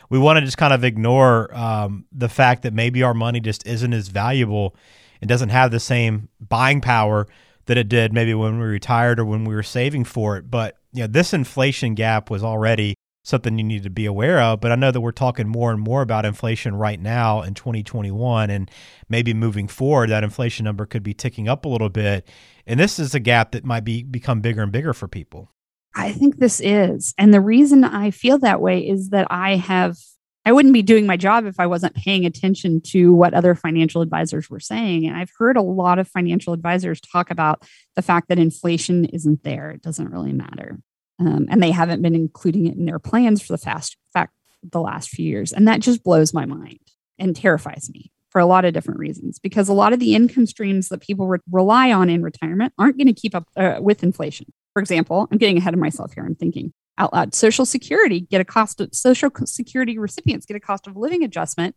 we 0.10 0.20
want 0.20 0.38
to 0.38 0.46
just 0.46 0.58
kind 0.58 0.74
of 0.74 0.84
ignore 0.84 1.56
um, 1.56 2.06
the 2.12 2.28
fact 2.28 2.64
that 2.64 2.74
maybe 2.74 3.04
our 3.04 3.14
money 3.14 3.40
just 3.40 3.66
isn't 3.66 3.94
as 3.94 4.10
valuable 4.10 4.76
and 5.22 5.30
doesn't 5.30 5.50
have 5.50 5.72
the 5.72 5.80
same 5.80 6.28
buying 6.42 6.82
power 6.82 7.28
that 7.66 7.78
it 7.78 7.90
did 7.90 8.14
maybe 8.14 8.34
when 8.34 8.60
we 8.60 8.66
retired 8.66 9.20
or 9.20 9.26
when 9.26 9.46
we 9.46 9.56
were 9.56 9.64
saving 9.64 10.04
for 10.04 10.38
it. 10.38 10.50
But 10.50 10.78
you 10.94 11.02
know, 11.02 11.08
this 11.08 11.34
inflation 11.34 11.96
gap 11.96 12.30
was 12.30 12.44
already 12.44 12.96
something 13.24 13.58
you 13.58 13.64
need 13.64 13.84
to 13.84 13.90
be 13.90 14.06
aware 14.06 14.42
of. 14.42 14.62
But 14.62 14.72
I 14.72 14.76
know 14.76 14.92
that 14.92 15.02
we're 15.02 15.12
talking 15.12 15.48
more 15.48 15.72
and 15.72 15.80
more 15.80 16.02
about 16.02 16.26
inflation 16.26 16.76
right 16.76 17.00
now 17.00 17.42
in 17.42 17.54
2021, 17.54 18.50
and 18.50 18.70
maybe 19.10 19.34
moving 19.34 19.68
forward, 19.68 20.10
that 20.10 20.24
inflation 20.24 20.64
number 20.64 20.86
could 20.86 21.04
be 21.04 21.14
ticking 21.14 21.48
up 21.48 21.66
a 21.66 21.70
little 21.70 21.90
bit. 21.90 22.28
And 22.66 22.80
this 22.80 23.00
is 23.00 23.14
a 23.14 23.20
gap 23.20 23.52
that 23.52 23.66
might 23.66 23.84
be 23.84 24.04
become 24.04 24.42
bigger 24.42 24.64
and 24.64 24.72
bigger 24.72 24.94
for 24.94 25.08
people. 25.08 25.52
I 25.94 26.14
think 26.14 26.38
this 26.38 26.62
is. 26.62 27.14
And 27.18 27.34
the 27.34 27.42
reason 27.42 27.84
I 27.84 28.12
feel 28.12 28.38
that 28.40 28.62
way 28.62 28.88
is 28.88 29.10
that 29.10 29.28
I 29.30 29.58
have, 29.58 29.98
I 30.46 30.52
wouldn't 30.52 30.74
be 30.74 30.82
doing 30.82 31.06
my 31.06 31.18
job 31.18 31.46
if 31.46 31.60
I 31.60 31.68
wasn't 31.68 31.96
paying 31.96 32.26
attention 32.26 32.82
to 32.88 33.14
what 33.14 33.34
other 33.34 33.54
financial 33.54 34.02
advisors 34.02 34.50
were 34.50 34.60
saying. 34.60 35.08
And 35.08 35.16
I've 35.16 35.32
heard 35.38 35.56
a 35.56 35.62
lot 35.62 36.00
of 36.00 36.08
financial 36.08 36.54
advisors 36.54 37.00
talk 37.00 37.30
about 37.30 37.64
the 37.96 38.02
fact 38.02 38.28
that 38.30 38.40
inflation 38.40 39.06
isn't 39.06 39.44
there. 39.44 39.70
It 39.70 39.82
doesn't 39.82 40.10
really 40.10 40.34
matter. 40.34 40.80
Um, 41.20 41.46
and 41.50 41.62
they 41.62 41.70
haven't 41.70 42.02
been 42.02 42.16
including 42.16 42.66
it 42.66 42.76
in 42.76 42.86
their 42.86 42.98
plans 42.98 43.42
for 43.42 43.54
the 43.54 43.60
fast 43.60 43.98
fact 44.12 44.34
the 44.64 44.82
last 44.82 45.10
few 45.10 45.26
years. 45.26 45.54
And 45.54 45.68
that 45.68 45.80
just 45.80 46.04
blows 46.04 46.34
my 46.34 46.46
mind 46.46 46.80
and 47.20 47.36
terrifies 47.36 47.90
me 47.94 48.12
for 48.30 48.40
a 48.40 48.46
lot 48.46 48.66
of 48.66 48.74
different 48.74 49.00
reasons 49.00 49.38
because 49.38 49.70
a 49.70 49.74
lot 49.74 49.94
of 49.94 50.00
the 50.00 50.16
income 50.16 50.46
streams 50.46 50.90
that 50.90 51.02
people 51.02 51.28
re- 51.28 51.40
rely 51.52 51.92
on 51.92 52.10
in 52.10 52.24
retirement 52.24 52.74
aren't 52.80 52.98
going 52.98 53.08
to 53.08 53.14
keep 53.14 53.36
up 53.36 53.48
uh, 53.58 53.78
with 53.80 54.04
inflation. 54.04 54.48
For 54.74 54.82
example, 54.82 55.28
I'm 55.32 55.38
getting 55.38 55.58
ahead 55.58 55.74
of 55.74 55.80
myself 55.80 56.14
here. 56.14 56.26
I'm 56.26 56.36
thinking 56.36 56.74
out 56.98 57.14
loud. 57.14 57.34
Social 57.34 57.66
Security 57.66 58.22
get 58.22 58.42
a 58.42 58.46
cost 58.46 58.80
of 58.80 58.94
Social 58.94 59.30
Security 59.46 59.98
recipients 59.98 60.46
get 60.46 60.58
a 60.58 60.62
cost 60.62 60.88
of 60.88 60.96
living 60.96 61.24
adjustment, 61.24 61.76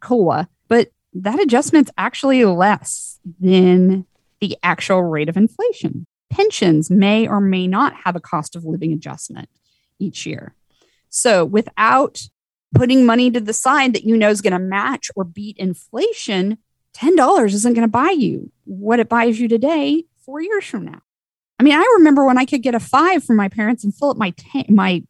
COLA, 0.00 0.48
but 0.68 0.88
that 1.14 1.40
adjustment's 1.40 1.90
actually 1.96 2.44
less 2.44 3.18
than 3.40 4.04
the 4.40 4.56
actual 4.62 5.02
rate 5.02 5.28
of 5.28 5.36
inflation. 5.36 6.06
Pensions 6.30 6.90
may 6.90 7.26
or 7.26 7.40
may 7.40 7.66
not 7.66 7.94
have 8.04 8.16
a 8.16 8.20
cost 8.20 8.54
of 8.54 8.64
living 8.64 8.92
adjustment 8.92 9.48
each 9.98 10.26
year. 10.26 10.54
So 11.08 11.44
without 11.44 12.20
putting 12.74 13.06
money 13.06 13.30
to 13.30 13.40
the 13.40 13.54
side 13.54 13.94
that 13.94 14.04
you 14.04 14.16
know 14.16 14.28
is 14.28 14.42
going 14.42 14.52
to 14.52 14.58
match 14.58 15.10
or 15.16 15.24
beat 15.24 15.56
inflation, 15.56 16.58
$10 16.94 17.46
isn't 17.52 17.74
going 17.74 17.82
to 17.82 17.88
buy 17.88 18.10
you 18.10 18.52
what 18.64 19.00
it 19.00 19.08
buys 19.08 19.40
you 19.40 19.48
today 19.48 20.04
four 20.24 20.42
years 20.42 20.64
from 20.64 20.84
now. 20.84 21.00
I 21.58 21.62
mean, 21.62 21.74
I 21.74 21.94
remember 21.98 22.24
when 22.26 22.38
I 22.38 22.44
could 22.44 22.62
get 22.62 22.74
a 22.74 22.80
five 22.80 23.24
from 23.24 23.36
my 23.36 23.48
parents 23.48 23.84
and 23.84 23.94
fill 23.94 24.10
up 24.10 24.16
my 24.16 24.30
tank, 24.30 24.68
my 24.68 25.02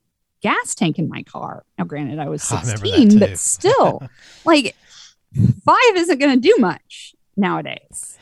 gas 0.43 0.75
tank 0.75 0.99
in 0.99 1.09
my 1.09 1.23
car. 1.25 1.65
Now, 1.79 1.85
granted, 1.85 2.19
I 2.19 2.29
was 2.29 2.43
16, 2.45 3.17
I 3.17 3.27
but 3.27 3.39
still, 3.39 4.03
like 4.45 4.77
five 5.65 5.97
isn't 5.97 6.19
going 6.19 6.41
to 6.41 6.49
do 6.49 6.57
much 6.61 7.15
nowadays. 7.37 8.17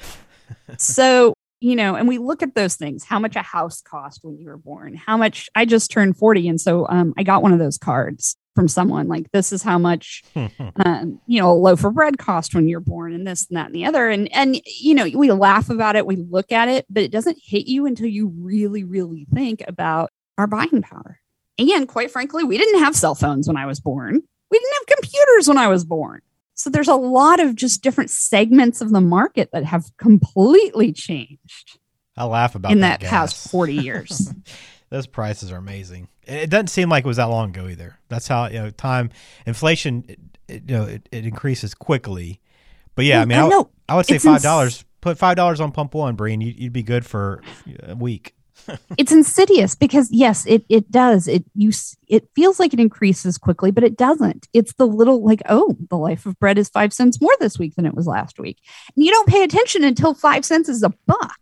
so, 0.78 1.34
you 1.60 1.76
know, 1.76 1.94
and 1.94 2.08
we 2.08 2.18
look 2.18 2.42
at 2.42 2.54
those 2.54 2.76
things 2.76 3.04
how 3.04 3.18
much 3.18 3.36
a 3.36 3.42
house 3.42 3.80
cost 3.82 4.20
when 4.22 4.38
you 4.38 4.46
were 4.46 4.56
born, 4.56 4.94
how 4.94 5.16
much 5.16 5.48
I 5.54 5.64
just 5.64 5.90
turned 5.90 6.16
40. 6.16 6.48
And 6.48 6.60
so 6.60 6.86
um, 6.88 7.14
I 7.18 7.22
got 7.22 7.42
one 7.42 7.52
of 7.52 7.58
those 7.58 7.78
cards 7.78 8.36
from 8.54 8.68
someone 8.68 9.08
like, 9.08 9.30
this 9.32 9.52
is 9.52 9.62
how 9.62 9.78
much, 9.78 10.22
um, 10.36 11.20
you 11.26 11.40
know, 11.40 11.50
a 11.50 11.54
loaf 11.54 11.84
of 11.84 11.94
bread 11.94 12.18
cost 12.18 12.54
when 12.54 12.68
you're 12.68 12.80
born, 12.80 13.12
and 13.12 13.26
this 13.26 13.46
and 13.48 13.56
that 13.56 13.66
and 13.66 13.74
the 13.74 13.84
other. 13.84 14.08
And, 14.08 14.32
and, 14.34 14.60
you 14.66 14.94
know, 14.94 15.08
we 15.14 15.30
laugh 15.32 15.70
about 15.70 15.96
it, 15.96 16.06
we 16.06 16.16
look 16.16 16.52
at 16.52 16.68
it, 16.68 16.86
but 16.88 17.02
it 17.02 17.10
doesn't 17.10 17.38
hit 17.42 17.66
you 17.66 17.86
until 17.86 18.06
you 18.06 18.32
really, 18.38 18.84
really 18.84 19.26
think 19.32 19.62
about 19.66 20.10
our 20.38 20.46
buying 20.46 20.82
power. 20.82 21.20
And 21.58 21.88
quite 21.88 22.10
frankly, 22.10 22.44
we 22.44 22.58
didn't 22.58 22.80
have 22.80 22.96
cell 22.96 23.14
phones 23.14 23.46
when 23.46 23.56
I 23.56 23.66
was 23.66 23.80
born. 23.80 24.22
We 24.50 24.58
didn't 24.58 24.74
have 24.78 24.98
computers 24.98 25.48
when 25.48 25.58
I 25.58 25.68
was 25.68 25.84
born. 25.84 26.20
So 26.54 26.70
there's 26.70 26.88
a 26.88 26.94
lot 26.94 27.40
of 27.40 27.56
just 27.56 27.82
different 27.82 28.10
segments 28.10 28.80
of 28.80 28.90
the 28.90 29.00
market 29.00 29.50
that 29.52 29.64
have 29.64 29.96
completely 29.96 30.92
changed. 30.92 31.78
I 32.16 32.24
laugh 32.24 32.54
about 32.54 32.72
in 32.72 32.80
that, 32.80 33.00
that 33.00 33.10
past 33.10 33.50
40 33.50 33.74
years. 33.82 34.32
Those 34.90 35.06
prices 35.06 35.50
are 35.50 35.56
amazing. 35.56 36.08
It 36.26 36.50
doesn't 36.50 36.68
seem 36.68 36.88
like 36.88 37.04
it 37.04 37.08
was 37.08 37.16
that 37.18 37.24
long 37.24 37.50
ago 37.50 37.68
either. 37.68 37.98
That's 38.08 38.28
how 38.28 38.46
you 38.48 38.60
know 38.60 38.70
time 38.70 39.10
inflation. 39.46 40.04
It, 40.08 40.20
it, 40.48 40.70
you 40.70 40.76
know 40.76 40.84
it, 40.84 41.08
it, 41.10 41.24
increases 41.24 41.74
quickly, 41.74 42.40
but 42.94 43.04
yeah, 43.04 43.22
I 43.22 43.24
mean, 43.24 43.38
I, 43.38 43.48
I, 43.48 43.62
I 43.88 43.96
would 43.96 44.06
say 44.06 44.18
five 44.18 44.42
dollars. 44.42 44.78
Ins- 44.78 44.84
put 45.00 45.18
five 45.18 45.36
dollars 45.36 45.60
on 45.60 45.70
pump 45.72 45.94
one, 45.94 46.16
Bree, 46.16 46.32
and 46.32 46.42
you, 46.42 46.52
you'd 46.56 46.72
be 46.72 46.82
good 46.82 47.04
for 47.04 47.42
a 47.82 47.94
week. 47.94 48.34
it's 48.96 49.12
insidious 49.12 49.74
because 49.74 50.10
yes, 50.10 50.46
it 50.46 50.64
it 50.68 50.90
does. 50.90 51.28
It 51.28 51.44
you 51.54 51.70
it 52.08 52.28
feels 52.34 52.58
like 52.58 52.72
it 52.72 52.80
increases 52.80 53.38
quickly, 53.38 53.70
but 53.70 53.84
it 53.84 53.96
doesn't. 53.96 54.48
It's 54.52 54.72
the 54.74 54.86
little 54.86 55.24
like, 55.24 55.42
oh, 55.48 55.76
the 55.90 55.96
life 55.96 56.26
of 56.26 56.38
bread 56.38 56.58
is 56.58 56.68
five 56.68 56.92
cents 56.92 57.20
more 57.20 57.34
this 57.40 57.58
week 57.58 57.74
than 57.74 57.86
it 57.86 57.94
was 57.94 58.06
last 58.06 58.38
week. 58.38 58.58
And 58.94 59.04
you 59.04 59.10
don't 59.10 59.28
pay 59.28 59.42
attention 59.42 59.84
until 59.84 60.14
five 60.14 60.44
cents 60.44 60.68
is 60.68 60.82
a 60.82 60.92
buck. 61.06 61.38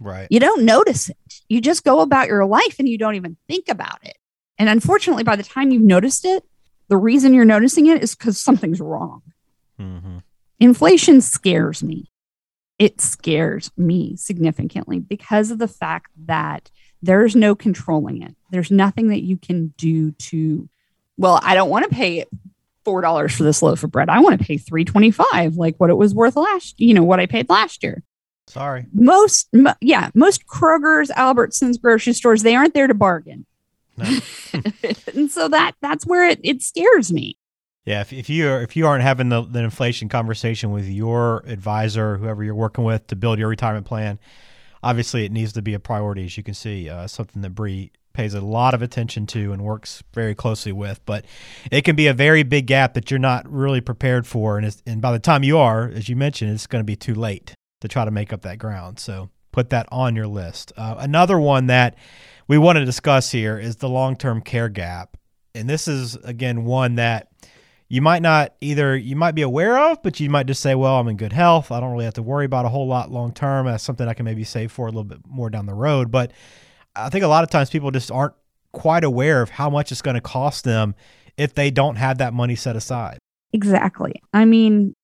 Right. 0.00 0.26
You 0.30 0.40
don't 0.40 0.64
notice 0.64 1.08
it. 1.08 1.16
You 1.48 1.60
just 1.60 1.84
go 1.84 2.00
about 2.00 2.28
your 2.28 2.44
life 2.46 2.76
and 2.78 2.88
you 2.88 2.98
don't 2.98 3.14
even 3.14 3.36
think 3.48 3.68
about 3.68 4.04
it. 4.04 4.16
And 4.58 4.68
unfortunately, 4.68 5.24
by 5.24 5.36
the 5.36 5.42
time 5.42 5.70
you've 5.70 5.82
noticed 5.82 6.24
it, 6.24 6.44
the 6.88 6.96
reason 6.96 7.34
you're 7.34 7.44
noticing 7.44 7.86
it 7.86 8.02
is 8.02 8.14
because 8.14 8.38
something's 8.38 8.80
wrong. 8.80 9.22
Mm-hmm. 9.80 10.18
Inflation 10.60 11.20
scares 11.20 11.82
me 11.82 12.10
it 12.78 13.00
scares 13.00 13.70
me 13.76 14.16
significantly 14.16 14.98
because 14.98 15.50
of 15.50 15.58
the 15.58 15.68
fact 15.68 16.10
that 16.26 16.70
there's 17.02 17.36
no 17.36 17.54
controlling 17.54 18.22
it. 18.22 18.34
There's 18.50 18.70
nothing 18.70 19.08
that 19.08 19.22
you 19.22 19.36
can 19.36 19.68
do 19.76 20.12
to, 20.12 20.68
well, 21.16 21.38
I 21.42 21.54
don't 21.54 21.70
want 21.70 21.88
to 21.88 21.94
pay 21.94 22.24
four 22.84 23.00
dollars 23.00 23.34
for 23.34 23.44
this 23.44 23.62
loaf 23.62 23.82
of 23.84 23.90
bread. 23.90 24.08
I 24.08 24.20
want 24.20 24.38
to 24.38 24.44
pay 24.44 24.58
three 24.58 24.84
twenty 24.84 25.10
five, 25.10 25.56
like 25.56 25.76
what 25.78 25.90
it 25.90 25.96
was 25.96 26.14
worth 26.14 26.36
last, 26.36 26.78
you 26.78 26.94
know, 26.94 27.04
what 27.04 27.20
I 27.20 27.26
paid 27.26 27.48
last 27.48 27.82
year. 27.82 28.02
Sorry. 28.46 28.86
Most, 28.92 29.48
yeah, 29.80 30.10
most 30.14 30.46
Kroger's, 30.46 31.10
Albertsons, 31.10 31.80
grocery 31.80 32.12
stores, 32.12 32.42
they 32.42 32.54
aren't 32.54 32.74
there 32.74 32.86
to 32.86 32.94
bargain. 32.94 33.46
No. 33.96 34.04
and 35.14 35.30
so 35.30 35.48
that 35.48 35.72
that's 35.80 36.06
where 36.06 36.28
it, 36.28 36.40
it 36.42 36.62
scares 36.62 37.12
me. 37.12 37.36
Yeah, 37.84 38.00
if, 38.00 38.12
if 38.12 38.30
you 38.30 38.48
are, 38.48 38.62
if 38.62 38.76
you 38.76 38.86
aren't 38.86 39.02
having 39.02 39.28
the, 39.28 39.42
the 39.42 39.62
inflation 39.62 40.08
conversation 40.08 40.70
with 40.70 40.88
your 40.88 41.44
advisor, 41.46 42.16
whoever 42.16 42.42
you're 42.42 42.54
working 42.54 42.84
with 42.84 43.06
to 43.08 43.16
build 43.16 43.38
your 43.38 43.48
retirement 43.48 43.84
plan, 43.84 44.18
obviously 44.82 45.26
it 45.26 45.32
needs 45.32 45.52
to 45.52 45.62
be 45.62 45.74
a 45.74 45.78
priority. 45.78 46.24
As 46.24 46.36
you 46.36 46.42
can 46.42 46.54
see, 46.54 46.88
uh, 46.88 47.06
something 47.06 47.42
that 47.42 47.50
Bree 47.50 47.92
pays 48.14 48.32
a 48.32 48.40
lot 48.40 48.72
of 48.72 48.80
attention 48.80 49.26
to 49.26 49.52
and 49.52 49.60
works 49.62 50.02
very 50.14 50.34
closely 50.34 50.72
with. 50.72 51.00
But 51.04 51.26
it 51.70 51.82
can 51.82 51.94
be 51.94 52.06
a 52.06 52.14
very 52.14 52.42
big 52.42 52.66
gap 52.66 52.94
that 52.94 53.10
you're 53.10 53.18
not 53.18 53.50
really 53.50 53.82
prepared 53.82 54.26
for, 54.26 54.56
and 54.56 54.82
and 54.86 55.02
by 55.02 55.12
the 55.12 55.18
time 55.18 55.42
you 55.42 55.58
are, 55.58 55.88
as 55.88 56.08
you 56.08 56.16
mentioned, 56.16 56.52
it's 56.52 56.66
going 56.66 56.80
to 56.80 56.86
be 56.86 56.96
too 56.96 57.14
late 57.14 57.54
to 57.82 57.88
try 57.88 58.04
to 58.04 58.10
make 58.10 58.32
up 58.32 58.42
that 58.42 58.58
ground. 58.58 58.98
So 58.98 59.28
put 59.52 59.70
that 59.70 59.86
on 59.92 60.16
your 60.16 60.26
list. 60.26 60.72
Uh, 60.76 60.94
another 60.98 61.38
one 61.38 61.66
that 61.66 61.96
we 62.48 62.58
want 62.58 62.76
to 62.78 62.84
discuss 62.84 63.30
here 63.30 63.58
is 63.58 63.76
the 63.76 63.88
long 63.88 64.16
term 64.16 64.40
care 64.40 64.68
gap, 64.68 65.16
and 65.54 65.68
this 65.68 65.88
is 65.88 66.16
again 66.16 66.64
one 66.64 66.96
that 66.96 67.28
you 67.88 68.00
might 68.00 68.22
not 68.22 68.54
either 68.60 68.96
you 68.96 69.16
might 69.16 69.34
be 69.34 69.42
aware 69.42 69.78
of, 69.78 70.02
but 70.02 70.18
you 70.20 70.30
might 70.30 70.46
just 70.46 70.62
say, 70.62 70.74
"Well, 70.74 70.98
I'm 70.98 71.08
in 71.08 71.16
good 71.16 71.32
health. 71.32 71.70
I 71.70 71.80
don't 71.80 71.92
really 71.92 72.04
have 72.04 72.14
to 72.14 72.22
worry 72.22 72.46
about 72.46 72.64
a 72.64 72.68
whole 72.68 72.86
lot 72.86 73.10
long 73.10 73.32
term. 73.32 73.66
That's 73.66 73.84
something 73.84 74.08
I 74.08 74.14
can 74.14 74.24
maybe 74.24 74.44
save 74.44 74.72
for 74.72 74.86
a 74.86 74.90
little 74.90 75.04
bit 75.04 75.20
more 75.26 75.50
down 75.50 75.66
the 75.66 75.74
road." 75.74 76.10
But 76.10 76.32
I 76.96 77.08
think 77.10 77.24
a 77.24 77.28
lot 77.28 77.44
of 77.44 77.50
times 77.50 77.70
people 77.70 77.90
just 77.90 78.10
aren't 78.10 78.34
quite 78.72 79.04
aware 79.04 79.40
of 79.42 79.50
how 79.50 79.70
much 79.70 79.92
it's 79.92 80.02
going 80.02 80.14
to 80.14 80.20
cost 80.20 80.64
them 80.64 80.94
if 81.36 81.54
they 81.54 81.70
don't 81.70 81.96
have 81.96 82.18
that 82.18 82.34
money 82.34 82.56
set 82.56 82.76
aside. 82.76 83.18
Exactly. 83.52 84.14
I 84.32 84.44
mean, 84.44 84.94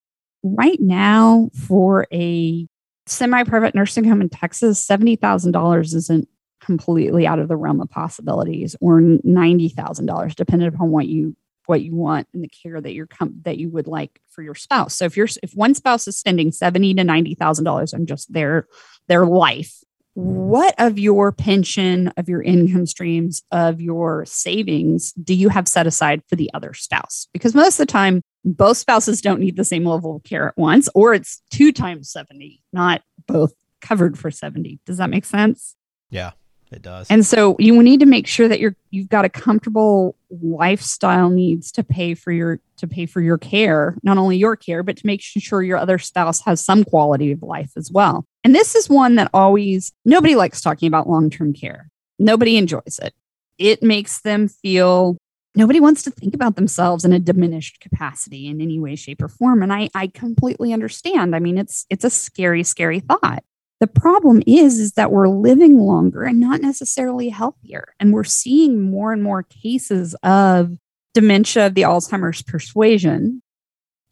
right 0.43 0.79
now 0.81 1.51
for 1.55 2.07
a 2.13 2.67
semi-private 3.07 3.75
nursing 3.75 4.05
home 4.05 4.21
in 4.21 4.29
Texas, 4.29 4.85
$70,000 4.85 5.95
isn't 5.95 6.29
completely 6.61 7.27
out 7.27 7.39
of 7.39 7.49
the 7.49 7.57
realm 7.57 7.81
of 7.81 7.91
possibilities 7.91 8.77
or 8.81 9.01
$90,000 9.01 10.35
depending 10.35 10.69
upon 10.69 10.91
what 10.91 11.07
you 11.07 11.37
what 11.71 11.83
you 11.83 11.95
want 11.95 12.27
and 12.35 12.43
the 12.43 12.49
care 12.49 12.81
that 12.81 12.95
you're 12.95 13.07
com- 13.07 13.41
that 13.43 13.57
you 13.57 13.71
would 13.71 13.87
like 13.87 14.21
for 14.29 14.43
your 14.43 14.57
spouse. 14.57 14.93
So 14.97 15.05
if 15.05 15.17
you're 15.17 15.29
if 15.41 15.53
one 15.55 15.75
spouse 15.77 16.09
is 16.09 16.19
spending 16.19 16.51
seventy 16.51 16.93
to 16.95 17.05
ninety 17.05 17.37
thousand 17.37 17.65
dollars 17.65 17.95
on 17.95 18.07
just 18.07 18.33
their 18.33 18.67
their 19.07 19.25
life, 19.25 19.85
what 20.15 20.75
of 20.79 20.99
your 20.99 21.31
pension, 21.31 22.09
of 22.17 22.29
your 22.29 22.43
income 22.43 22.87
streams, 22.87 23.43
of 23.53 23.81
your 23.81 24.25
savings 24.27 25.13
do 25.13 25.33
you 25.33 25.49
have 25.49 25.69
set 25.69 25.87
aside 25.87 26.23
for 26.29 26.35
the 26.35 26.51
other 26.55 26.75
spouse? 26.75 27.29
Because 27.33 27.55
most 27.55 27.79
of 27.79 27.87
the 27.87 27.93
time, 27.93 28.21
both 28.45 28.77
spouses 28.77 29.21
don't 29.21 29.41
need 29.41 29.57
the 29.57 29.65
same 29.65 29.85
level 29.85 30.17
of 30.17 30.25
care 30.25 30.49
at 30.49 30.59
once, 30.59 30.89
or 30.95 31.15
it's 31.15 31.41
two 31.51 31.71
times 31.71 32.11
70, 32.11 32.61
not 32.73 33.03
both 33.29 33.53
covered 33.81 34.19
for 34.19 34.33
70. 34.33 34.81
Does 34.85 34.97
that 34.97 35.09
make 35.11 35.25
sense? 35.25 35.77
Yeah. 36.11 36.33
It 36.73 36.83
does. 36.83 37.09
And 37.11 37.27
so 37.27 37.57
you 37.59 37.83
need 37.83 38.01
to 38.01 38.07
make 38.07 38.27
sure 38.27 38.47
that 38.47 38.61
you're 38.61 38.77
you've 38.91 39.09
got 39.09 39.25
a 39.25 39.29
comfortable 39.29 40.15
lifestyle 40.31 41.29
needs 41.29 41.73
to 41.73 41.83
pay 41.83 42.15
for 42.15 42.31
your 42.31 42.61
to 42.77 42.87
pay 42.87 43.07
for 43.07 43.21
your 43.21 43.39
care, 43.39 43.97
not 44.03 44.19
only 44.19 44.37
your 44.37 44.57
care, 44.57 44.83
but 44.83 44.97
to 44.99 45.07
make 45.07 45.21
sure 45.21 45.63
your 45.63 45.79
other 45.79 45.99
spouse 45.99 46.41
has 46.43 46.65
some 46.65 46.85
quality 46.85 47.33
of 47.33 47.43
life 47.43 47.73
as 47.77 47.91
well. 47.91 48.25
And 48.45 48.55
this 48.55 48.75
is 48.75 48.89
one 48.89 49.17
that 49.17 49.31
always 49.35 49.93
nobody 50.05 50.37
likes 50.37 50.61
talking 50.61 50.87
about 50.87 51.09
long-term 51.09 51.55
care. 51.55 51.91
Nobody 52.19 52.57
enjoys 52.57 53.01
it. 53.03 53.15
It 53.59 53.83
makes 53.83 54.21
them 54.21 54.47
feel 54.47 55.17
nobody 55.57 55.81
wants 55.81 56.05
to 56.05 56.11
think 56.11 56.35
about 56.35 56.55
themselves 56.55 57.05
in 57.05 57.13
a 57.13 57.19
diminished 57.19 57.81
capacity 57.81 58.47
in 58.47 58.61
any 58.61 58.79
way 58.79 58.95
shape 58.95 59.21
or 59.21 59.29
form 59.29 59.63
and 59.63 59.73
i 59.73 59.89
i 59.95 60.07
completely 60.07 60.73
understand 60.73 61.35
i 61.35 61.41
mean 61.41 61.59
it's 61.59 61.87
it's 61.91 62.05
a 62.05 62.11
scary 62.11 62.63
scary 62.63 63.01
thought 63.01 63.43
the 63.81 63.87
problem 63.87 64.43
is, 64.47 64.79
is 64.79 64.93
that 64.93 65.11
we're 65.11 65.29
living 65.29 65.79
longer 65.79 66.25
and 66.25 66.39
not 66.39 66.61
necessarily 66.61 67.31
healthier. 67.31 67.95
And 67.99 68.13
we're 68.13 68.25
seeing 68.25 68.91
more 68.91 69.13
and 69.13 69.23
more 69.23 69.43
cases 69.43 70.15
of 70.23 70.77
dementia 71.15 71.67
of 71.67 71.75
the 71.75 71.83
Alzheimer's 71.83 72.43
persuasion. 72.43 73.43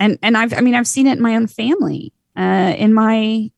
And 0.00 0.18
and 0.22 0.36
I've 0.36 0.54
I 0.54 0.62
mean 0.62 0.74
I've 0.74 0.86
seen 0.86 1.06
it 1.06 1.18
in 1.18 1.22
my 1.22 1.36
own 1.36 1.46
family, 1.46 2.12
uh, 2.36 2.74
in 2.76 2.94
my 2.94 3.50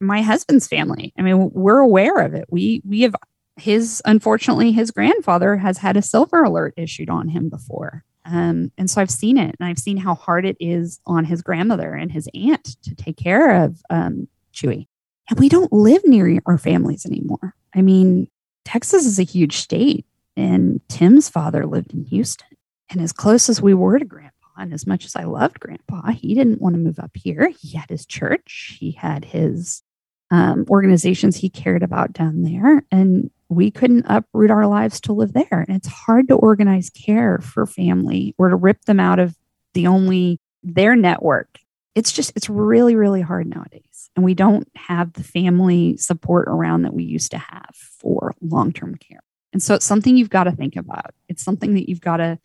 my 0.00 0.20
husband's 0.20 0.66
family. 0.66 1.14
I 1.16 1.22
mean, 1.22 1.50
we're 1.52 1.78
aware 1.78 2.18
of 2.18 2.34
it. 2.34 2.46
We 2.50 2.82
we 2.84 3.02
have 3.02 3.14
his 3.56 4.02
unfortunately 4.04 4.72
his 4.72 4.90
grandfather 4.90 5.56
has 5.56 5.78
had 5.78 5.96
a 5.96 6.02
silver 6.02 6.42
alert 6.42 6.74
issued 6.76 7.08
on 7.08 7.28
him 7.28 7.48
before. 7.48 8.04
Um, 8.24 8.72
and 8.78 8.90
so 8.90 9.00
I've 9.00 9.10
seen 9.10 9.38
it 9.38 9.54
and 9.58 9.68
I've 9.68 9.78
seen 9.78 9.96
how 9.96 10.14
hard 10.14 10.44
it 10.44 10.56
is 10.58 10.98
on 11.06 11.24
his 11.24 11.42
grandmother 11.42 11.92
and 11.92 12.10
his 12.10 12.28
aunt 12.34 12.76
to 12.82 12.94
take 12.94 13.16
care 13.16 13.64
of 13.64 13.80
um, 13.90 14.28
Chewy. 14.52 14.86
And 15.30 15.38
we 15.38 15.48
don't 15.48 15.72
live 15.72 16.02
near 16.04 16.40
our 16.46 16.58
families 16.58 17.06
anymore. 17.06 17.54
I 17.74 17.82
mean, 17.82 18.28
Texas 18.64 19.06
is 19.06 19.18
a 19.18 19.24
huge 19.24 19.56
state, 19.56 20.06
and 20.36 20.80
Tim's 20.88 21.28
father 21.28 21.66
lived 21.66 21.92
in 21.92 22.04
Houston. 22.04 22.48
And 22.90 23.00
as 23.00 23.12
close 23.12 23.48
as 23.48 23.62
we 23.62 23.74
were 23.74 23.98
to 23.98 24.04
Grandpa, 24.04 24.32
and 24.58 24.72
as 24.74 24.86
much 24.86 25.04
as 25.04 25.16
I 25.16 25.24
loved 25.24 25.60
Grandpa, 25.60 26.12
he 26.12 26.34
didn't 26.34 26.60
want 26.60 26.74
to 26.74 26.80
move 26.80 26.98
up 26.98 27.12
here. 27.14 27.52
He 27.60 27.76
had 27.76 27.88
his 27.88 28.04
church, 28.04 28.76
he 28.78 28.92
had 28.92 29.24
his 29.24 29.82
um, 30.30 30.64
organizations 30.70 31.36
he 31.36 31.50
cared 31.50 31.82
about 31.82 32.12
down 32.12 32.42
there. 32.42 32.82
And 32.90 33.30
we 33.48 33.70
couldn't 33.70 34.06
uproot 34.08 34.50
our 34.50 34.66
lives 34.66 35.00
to 35.02 35.12
live 35.12 35.34
there. 35.34 35.64
And 35.68 35.76
it's 35.76 35.88
hard 35.88 36.28
to 36.28 36.34
organize 36.34 36.90
care 36.90 37.38
for 37.38 37.66
family 37.66 38.34
or 38.38 38.48
to 38.48 38.56
rip 38.56 38.84
them 38.86 38.98
out 38.98 39.18
of 39.18 39.36
the 39.74 39.86
only 39.86 40.40
their 40.62 40.96
network. 40.96 41.58
It's 41.94 42.12
just, 42.12 42.32
it's 42.34 42.48
really, 42.48 42.96
really 42.96 43.20
hard 43.20 43.46
nowadays 43.46 43.92
and 44.16 44.24
we 44.24 44.34
don't 44.34 44.68
have 44.76 45.12
the 45.14 45.24
family 45.24 45.96
support 45.96 46.48
around 46.48 46.82
that 46.82 46.94
we 46.94 47.04
used 47.04 47.30
to 47.30 47.38
have 47.38 47.74
for 47.74 48.34
long-term 48.40 48.96
care. 48.96 49.22
And 49.52 49.62
so 49.62 49.74
it's 49.74 49.86
something 49.86 50.16
you've 50.16 50.30
got 50.30 50.44
to 50.44 50.52
think 50.52 50.76
about. 50.76 51.14
It's 51.28 51.42
something 51.42 51.74
that 51.74 51.88
you've 51.88 52.00
got 52.00 52.18
to 52.18 52.38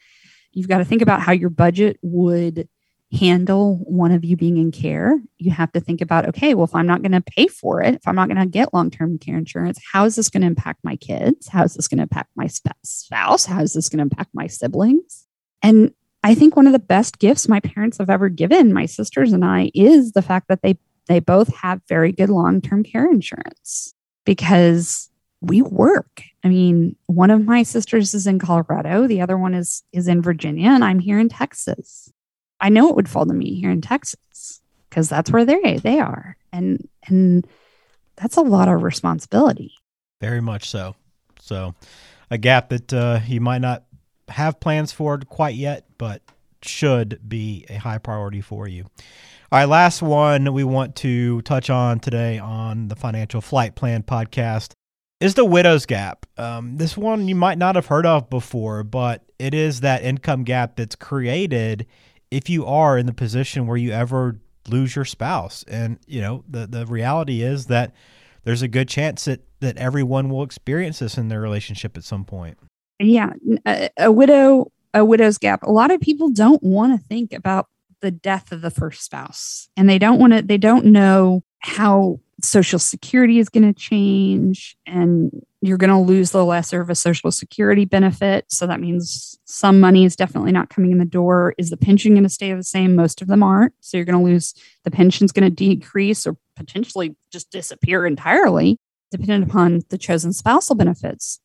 you've 0.51 0.67
got 0.67 0.79
to 0.79 0.85
think 0.85 1.01
about 1.01 1.21
how 1.21 1.33
your 1.33 1.49
budget 1.49 1.99
would 2.01 2.67
handle 3.13 3.77
one 3.85 4.11
of 4.11 4.25
you 4.25 4.35
being 4.35 4.57
in 4.57 4.71
care. 4.71 5.17
You 5.37 5.51
have 5.51 5.71
to 5.73 5.79
think 5.79 6.01
about 6.01 6.27
okay, 6.29 6.53
well 6.53 6.65
if 6.65 6.75
I'm 6.75 6.87
not 6.87 7.01
going 7.01 7.13
to 7.13 7.21
pay 7.21 7.47
for 7.47 7.81
it, 7.81 7.95
if 7.95 8.07
I'm 8.07 8.15
not 8.15 8.27
going 8.27 8.39
to 8.39 8.45
get 8.45 8.73
long-term 8.73 9.19
care 9.19 9.37
insurance, 9.37 9.79
how 9.91 10.05
is 10.05 10.15
this 10.15 10.29
going 10.29 10.41
to 10.41 10.47
impact 10.47 10.81
my 10.83 10.95
kids? 10.95 11.47
How 11.47 11.63
is 11.63 11.73
this 11.75 11.87
going 11.87 11.99
to 11.99 12.03
impact 12.03 12.31
my 12.35 12.47
spouse? 12.47 13.45
How 13.45 13.61
is 13.61 13.73
this 13.73 13.89
going 13.89 13.99
to 13.99 14.03
impact 14.03 14.31
my 14.33 14.47
siblings? 14.47 15.25
And 15.61 15.91
I 16.23 16.35
think 16.35 16.55
one 16.55 16.67
of 16.67 16.73
the 16.73 16.79
best 16.79 17.19
gifts 17.19 17.47
my 17.47 17.59
parents 17.59 17.97
have 17.99 18.09
ever 18.09 18.29
given 18.29 18.73
my 18.73 18.85
sisters 18.85 19.33
and 19.33 19.45
I 19.45 19.71
is 19.73 20.11
the 20.11 20.21
fact 20.21 20.47
that 20.49 20.61
they 20.61 20.77
they 21.07 21.19
both 21.19 21.53
have 21.55 21.81
very 21.87 22.11
good 22.11 22.29
long-term 22.29 22.83
care 22.83 23.09
insurance 23.09 23.93
because 24.25 25.09
we 25.39 25.61
work. 25.61 26.21
I 26.43 26.49
mean, 26.49 26.95
one 27.05 27.31
of 27.31 27.45
my 27.45 27.63
sisters 27.63 28.13
is 28.13 28.27
in 28.27 28.39
Colorado, 28.39 29.07
the 29.07 29.21
other 29.21 29.37
one 29.37 29.53
is 29.53 29.83
is 29.93 30.07
in 30.07 30.21
Virginia, 30.21 30.69
and 30.69 30.83
I'm 30.83 30.99
here 30.99 31.19
in 31.19 31.29
Texas. 31.29 32.11
I 32.59 32.69
know 32.69 32.89
it 32.89 32.95
would 32.95 33.09
fall 33.09 33.25
to 33.25 33.33
me 33.33 33.59
here 33.59 33.71
in 33.71 33.81
Texas 33.81 34.61
because 34.89 35.09
that's 35.09 35.31
where 35.31 35.45
they 35.45 35.77
they 35.77 35.99
are. 35.99 36.37
And 36.51 36.87
and 37.07 37.47
that's 38.15 38.37
a 38.37 38.41
lot 38.41 38.67
of 38.67 38.83
responsibility. 38.83 39.73
Very 40.19 40.41
much 40.41 40.69
so. 40.69 40.95
So, 41.39 41.75
a 42.31 42.37
gap 42.37 42.69
that 42.69 42.91
uh, 42.91 43.19
you 43.27 43.39
might 43.39 43.61
not 43.61 43.83
have 44.29 44.59
plans 44.59 44.91
for 44.91 45.17
quite 45.19 45.55
yet, 45.55 45.85
but 45.97 46.21
should 46.61 47.19
be 47.27 47.65
a 47.69 47.75
high 47.75 47.97
priority 47.97 48.41
for 48.41 48.67
you. 48.67 48.85
All 49.51 49.59
right, 49.59 49.65
last 49.65 50.01
one 50.01 50.51
we 50.53 50.63
want 50.63 50.95
to 50.97 51.41
touch 51.43 51.69
on 51.69 51.99
today 51.99 52.37
on 52.37 52.89
the 52.89 52.95
Financial 52.95 53.39
Flight 53.39 53.75
Plan 53.75 54.03
podcast 54.03 54.71
is 55.19 55.35
the 55.35 55.45
widow's 55.45 55.85
gap. 55.85 56.25
Um, 56.37 56.77
this 56.77 56.97
one 56.97 57.27
you 57.27 57.35
might 57.35 57.57
not 57.57 57.75
have 57.75 57.87
heard 57.87 58.05
of 58.05 58.29
before, 58.29 58.83
but 58.83 59.23
it 59.39 59.53
is 59.53 59.79
that 59.81 60.03
income 60.03 60.43
gap 60.43 60.75
that's 60.75 60.95
created 60.95 61.87
if 62.29 62.49
you 62.49 62.65
are 62.65 62.97
in 62.97 63.05
the 63.05 63.13
position 63.13 63.67
where 63.67 63.77
you 63.77 63.91
ever 63.91 64.35
lose 64.67 64.95
your 64.95 65.05
spouse. 65.05 65.63
And, 65.67 65.97
you 66.07 66.21
know, 66.21 66.43
the, 66.47 66.67
the 66.67 66.85
reality 66.85 67.41
is 67.41 67.67
that 67.67 67.93
there's 68.43 68.61
a 68.61 68.67
good 68.67 68.89
chance 68.89 69.25
that, 69.25 69.41
that 69.61 69.77
everyone 69.77 70.29
will 70.29 70.43
experience 70.43 70.99
this 70.99 71.17
in 71.17 71.29
their 71.29 71.41
relationship 71.41 71.97
at 71.97 72.03
some 72.03 72.25
point. 72.25 72.57
Yeah. 72.99 73.33
A, 73.65 73.89
a 73.97 74.11
widow, 74.11 74.71
a 74.93 75.05
widow's 75.05 75.37
gap. 75.37 75.63
A 75.63 75.71
lot 75.71 75.91
of 75.91 76.01
people 76.01 76.29
don't 76.29 76.61
want 76.63 76.99
to 76.99 77.07
think 77.07 77.33
about 77.33 77.67
the 78.01 78.11
death 78.11 78.51
of 78.51 78.61
the 78.61 78.71
first 78.71 79.03
spouse 79.03 79.69
and 79.75 79.89
they 79.89 79.97
don't 79.97 80.19
want 80.19 80.33
to, 80.33 80.41
they 80.41 80.57
don't 80.57 80.85
know 80.85 81.43
how 81.59 82.19
social 82.41 82.77
security 82.77 83.39
is 83.39 83.49
going 83.49 83.63
to 83.63 83.79
change 83.79 84.77
and 84.85 85.31
you're 85.61 85.77
going 85.77 85.89
to 85.89 85.97
lose 85.97 86.31
the 86.31 86.45
lesser 86.45 86.81
of 86.81 86.89
a 86.89 86.95
social 86.95 87.31
security 87.31 87.83
benefit 87.83 88.45
so 88.47 88.67
that 88.67 88.79
means 88.79 89.39
some 89.45 89.79
money 89.79 90.05
is 90.05 90.15
definitely 90.15 90.51
not 90.51 90.69
coming 90.69 90.91
in 90.91 90.99
the 90.99 91.05
door 91.05 91.55
is 91.57 91.71
the 91.71 91.77
pension 91.77 92.13
going 92.13 92.23
to 92.23 92.29
stay 92.29 92.53
the 92.53 92.63
same 92.63 92.95
most 92.95 93.21
of 93.23 93.27
them 93.27 93.41
aren't 93.41 93.73
so 93.79 93.97
you're 93.97 94.05
going 94.05 94.17
to 94.17 94.31
lose 94.31 94.53
the 94.83 94.91
pension's 94.91 95.31
going 95.31 95.49
to 95.49 95.49
decrease 95.49 96.27
or 96.27 96.37
potentially 96.55 97.15
just 97.31 97.49
disappear 97.49 98.05
entirely 98.05 98.77
dependent 99.09 99.49
upon 99.49 99.81
the 99.89 99.97
chosen 99.97 100.31
spousal 100.31 100.75
benefits 100.75 101.39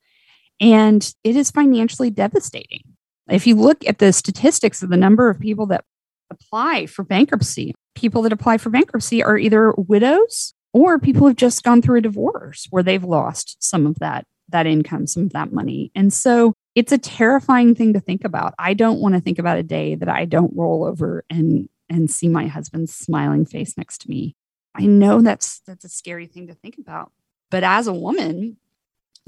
and 0.63 1.15
it 1.25 1.37
is 1.37 1.51
financially 1.51 2.09
devastating. 2.09 2.83
If 3.29 3.47
you 3.47 3.57
look 3.57 3.87
at 3.87 3.99
the 3.99 4.13
statistics 4.13 4.83
of 4.83 4.89
the 4.89 4.97
number 4.97 5.29
of 5.29 5.39
people 5.39 5.67
that 5.67 5.85
apply 6.31 6.87
for 6.87 7.05
bankruptcy 7.05 7.75
people 7.95 8.23
that 8.23 8.33
apply 8.33 8.59
for 8.59 8.71
bankruptcy 8.71 9.23
are 9.23 9.37
either 9.37 9.73
widows 9.77 10.55
or 10.73 10.99
people 10.99 11.21
who 11.21 11.27
have 11.27 11.37
just 11.37 11.63
gone 11.63 11.83
through 11.83 11.99
a 11.99 12.03
divorce 12.03 12.67
where 12.71 12.83
they've 12.83 13.05
lost 13.05 13.63
some 13.63 13.87
of 13.87 13.99
that 13.99 14.27
that 14.49 14.67
income 14.67 15.07
some 15.07 15.25
of 15.25 15.33
that 15.33 15.53
money. 15.53 15.91
And 15.95 16.13
so 16.13 16.55
it's 16.75 16.93
a 16.93 16.99
terrifying 16.99 17.75
thing 17.75 17.93
to 17.93 18.01
think 18.01 18.25
about. 18.25 18.55
I 18.59 18.75
don't 18.75 19.01
want 19.01 19.15
to 19.15 19.21
think 19.21 19.39
about 19.39 19.59
a 19.59 19.63
day 19.63 19.95
that 19.95 20.09
i 20.09 20.25
don't 20.25 20.57
roll 20.57 20.85
over 20.85 21.25
and 21.31 21.69
and 21.89 22.11
see 22.11 22.29
my 22.29 22.47
husband's 22.47 22.95
smiling 22.95 23.45
face 23.45 23.77
next 23.77 23.99
to 24.03 24.11
me. 24.11 24.35
I 24.75 24.87
know 24.87 25.21
that's 25.21 25.61
that's 25.67 25.85
a 25.85 25.89
scary 25.89 26.27
thing 26.27 26.47
to 26.47 26.55
think 26.55 26.79
about 26.79 27.13
but 27.51 27.63
as 27.63 27.87
a 27.87 27.93
woman 27.93 28.57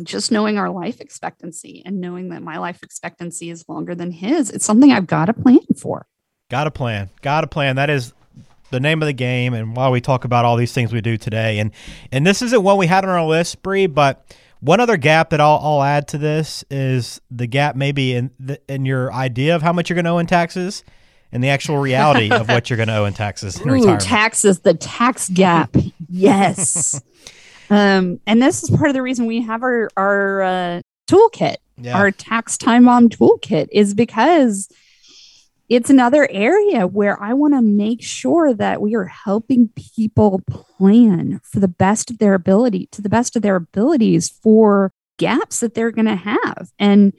just 0.03 0.33
knowing 0.33 0.59
our 0.59 0.71
life 0.71 1.01
expectancy 1.01 1.83
and 1.87 2.01
knowing 2.01 2.31
that 2.31 2.43
my 2.43 2.59
life 2.59 2.83
expectancy 2.83 3.51
is 3.51 3.65
longer 3.69 3.95
than 3.95 4.11
his 4.11 4.51
it's 4.51 4.65
something 4.65 4.91
i've 4.93 5.07
got 5.07 5.27
to 5.27 5.33
plan 5.33 5.61
for 5.79 6.07
got 6.51 6.67
a 6.67 6.71
plan 6.71 7.09
got 7.23 7.45
a 7.45 7.47
plan 7.47 7.77
that 7.77 7.89
is 7.91 8.13
the 8.71 8.81
name 8.81 9.01
of 9.03 9.07
the 9.07 9.13
game 9.13 9.55
and 9.55 9.77
while 9.77 9.93
we 9.93 10.01
talk 10.01 10.25
about 10.25 10.45
all 10.45 10.57
these 10.57 10.73
things 10.73 10.93
we 10.93 11.01
do 11.01 11.17
today. 11.17 11.59
And 11.61 11.71
and 12.11 12.27
this 12.27 12.43
isn't 12.43 12.63
one 12.63 12.77
we 12.77 12.89
had 12.89 13.05
on 13.05 13.11
our 13.11 13.25
list, 13.25 13.63
Bree, 13.63 13.87
but 13.87 14.35
one 14.61 14.81
other 14.81 14.97
gap 14.97 15.31
that 15.31 15.41
I'll, 15.41 15.61
I'll 15.63 15.83
add 15.83 16.09
to 16.09 16.19
this 16.19 16.65
is 16.71 17.21
the 17.31 17.47
gap 17.47 17.77
maybe 17.77 18.15
in 18.15 18.31
the, 18.41 18.61
in 18.69 18.85
your 18.85 19.13
idea 19.13 19.55
of 19.55 19.63
how 19.63 19.73
much 19.73 19.89
you're 19.89 19.95
going 19.95 20.07
to 20.07 20.11
owe 20.11 20.19
in 20.19 20.27
taxes 20.27 20.83
and 21.31 21.45
the 21.45 21.51
actual 21.51 21.79
reality 21.79 22.31
of 22.33 22.49
what 22.49 22.69
you're 22.69 22.77
going 22.77 22.89
to 22.89 22.97
owe 22.97 23.05
in 23.05 23.15
taxes 23.15 23.61
in 23.61 23.69
Ooh, 23.69 23.75
retirement. 23.75 24.01
taxes, 24.01 24.61
the 24.61 24.75
tax 24.75 25.29
gap. 25.29 25.77
yes. 26.09 27.01
Um, 27.71 28.21
and 28.27 28.43
this 28.43 28.63
is 28.63 28.71
part 28.71 28.89
of 28.89 28.95
the 28.95 29.03
reason 29.03 29.27
we 29.27 29.43
have 29.43 29.63
our 29.63 29.89
our 29.97 30.43
uh, 30.43 30.81
toolkit, 31.11 31.57
Yeah. 31.81 31.97
our 31.99 32.11
tax 32.11 32.57
time 32.59 32.85
bomb 32.85 33.09
toolkit, 33.09 33.69
is 33.73 33.95
because 33.95 34.69
it's 35.71 35.89
another 35.89 36.29
area 36.31 36.87
where 36.87 37.21
I 37.23 37.33
want 37.33 37.55
to 37.55 37.63
make 37.63 38.03
sure 38.03 38.53
that 38.53 38.83
we 38.83 38.95
are 38.95 39.07
helping 39.07 39.71
people 39.97 40.43
plan 40.49 41.41
for 41.43 41.59
the 41.61 41.69
best 41.69 42.11
of 42.11 42.19
their 42.19 42.35
ability, 42.35 42.89
to 42.93 43.01
the 43.01 43.09
best 43.09 43.35
of 43.35 43.43
their 43.43 43.57
abilities 43.57 44.29
for 44.29 44.93
gaps 45.19 45.61
that 45.61 45.75
they're 45.75 45.91
going 45.91 46.05
to 46.07 46.17
have. 46.17 46.71
And 46.79 47.15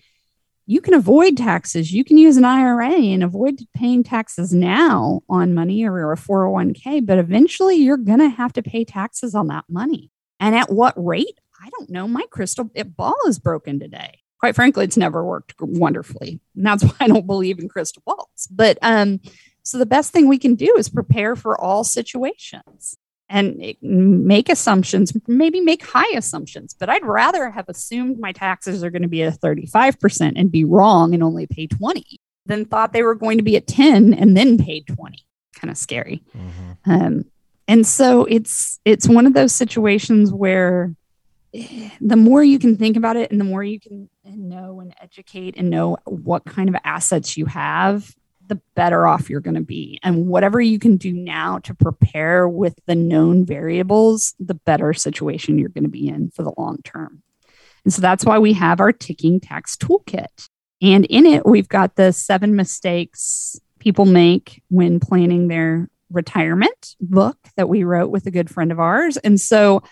you 0.68 0.80
can 0.82 0.94
avoid 0.94 1.38
taxes. 1.38 1.92
You 1.92 2.04
can 2.04 2.18
use 2.18 2.38
an 2.38 2.46
IRA 2.46 2.92
and 2.92 3.24
avoid 3.24 3.60
paying 3.76 4.04
taxes 4.04 4.54
now 4.54 5.22
on 5.30 5.54
money 5.54 5.84
or 5.86 6.12
a 6.12 6.16
401k, 6.18 7.06
but 7.06 7.18
eventually 7.18 7.76
you're 7.76 7.98
going 7.98 8.20
to 8.20 8.30
have 8.30 8.54
to 8.54 8.64
pay 8.64 8.84
taxes 8.86 9.34
on 9.36 9.48
that 9.48 9.66
money. 9.70 10.12
And 10.40 10.56
at 10.56 10.72
what 10.72 10.94
rate? 10.98 11.40
I 11.62 11.70
don't 11.70 11.90
know. 11.90 12.08
My 12.08 12.26
crystal 12.30 12.70
ball 12.98 13.18
is 13.28 13.40
broken 13.40 13.80
today 13.80 14.20
quite 14.46 14.56
frankly, 14.56 14.86
it's 14.86 14.98
never 14.98 15.24
worked 15.24 15.56
wonderfully. 15.60 16.40
And 16.56 16.66
that's 16.66 16.84
why 16.84 16.94
I 17.00 17.08
don't 17.08 17.26
believe 17.26 17.58
in 17.58 17.68
crystal 17.68 18.04
balls. 18.06 18.48
But 18.52 18.78
um, 18.84 19.20
so 19.64 19.80
the 19.80 19.88
best 19.88 20.12
thing 20.12 20.28
we 20.28 20.38
can 20.38 20.54
do 20.54 20.76
is 20.78 20.88
prepare 20.88 21.36
for 21.36 21.60
all 21.60 21.84
situations 21.84 22.96
and 23.28 23.76
make 23.82 24.50
assumptions, 24.50 25.14
maybe 25.28 25.60
make 25.62 25.84
high 25.84 26.16
assumptions. 26.16 26.76
But 26.76 26.92
I'd 26.92 27.04
rather 27.04 27.50
have 27.50 27.68
assumed 27.68 28.20
my 28.20 28.34
taxes 28.34 28.84
are 28.84 28.92
going 28.92 29.02
to 29.02 29.08
be 29.08 29.24
at 29.24 29.42
35% 29.42 30.34
and 30.36 30.52
be 30.52 30.64
wrong 30.64 31.16
and 31.16 31.24
only 31.24 31.48
pay 31.48 31.66
20 31.66 32.06
than 32.46 32.66
thought 32.66 32.94
they 32.94 33.02
were 33.02 33.16
going 33.16 33.40
to 33.40 33.44
be 33.44 33.58
at 33.58 33.66
10 33.66 34.14
and 34.14 34.38
then 34.38 34.60
paid 34.60 34.86
20. 34.86 35.26
Kind 35.56 35.72
of 35.72 35.78
scary. 35.78 36.22
Mm-hmm. 36.38 36.92
Um, 36.92 37.26
and 37.68 37.86
so 37.86 38.26
it's 38.26 38.80
it's 38.86 39.08
one 39.08 39.26
of 39.26 39.34
those 39.34 39.54
situations 39.54 40.32
where 40.32 40.96
eh, 41.54 41.90
the 42.02 42.16
more 42.16 42.44
you 42.44 42.60
can 42.60 42.78
think 42.78 42.98
about 42.98 43.18
it 43.18 43.32
and 43.32 43.40
the 43.40 43.46
more 43.46 43.64
you 43.64 43.80
can 43.80 44.10
know 44.26 44.80
and 44.80 44.94
educate 45.02 45.56
and 45.58 45.70
know 45.70 45.98
what 46.06 46.46
kind 46.46 46.70
of 46.70 46.76
assets 46.84 47.38
you 47.38 47.46
have 47.46 48.14
the 48.48 48.62
better 48.76 49.08
off 49.08 49.30
you're 49.30 49.42
going 49.42 49.56
to 49.56 49.62
be. 49.62 50.00
And 50.04 50.28
whatever 50.28 50.62
you 50.62 50.80
can 50.80 50.98
do 50.98 51.12
now 51.12 51.60
to 51.60 51.74
prepare 51.74 52.48
with 52.48 52.76
the 52.86 52.96
known 52.96 53.46
variables 53.46 54.36
the 54.40 54.54
better 54.54 54.94
situation 54.94 55.58
you're 55.58 55.70
going 55.70 55.84
to 55.84 55.90
be 55.90 56.08
in 56.08 56.32
for 56.32 56.44
the 56.44 56.54
long 56.58 56.78
term. 56.84 57.24
And 57.84 57.94
so 57.94 58.02
that's 58.02 58.26
why 58.26 58.40
we 58.40 58.54
have 58.54 58.80
our 58.80 58.92
ticking 58.92 59.40
tax 59.40 59.76
toolkit. 59.76 60.48
And 60.82 61.06
in 61.06 61.26
it 61.26 61.46
we've 61.46 61.68
got 61.68 61.96
the 61.96 62.12
seven 62.12 62.56
mistakes 62.56 63.60
people 63.80 64.06
make 64.06 64.64
when 64.70 65.00
planning 65.00 65.48
their 65.48 65.90
retirement 66.16 66.96
book 67.00 67.38
that 67.58 67.70
we 67.70 67.84
wrote 67.84 68.10
with 68.10 68.26
a 68.26 68.32
good 68.32 68.50
friend 68.50 68.72
of 68.72 68.80
ours 68.80 69.18
and 69.18 69.40
so 69.40 69.84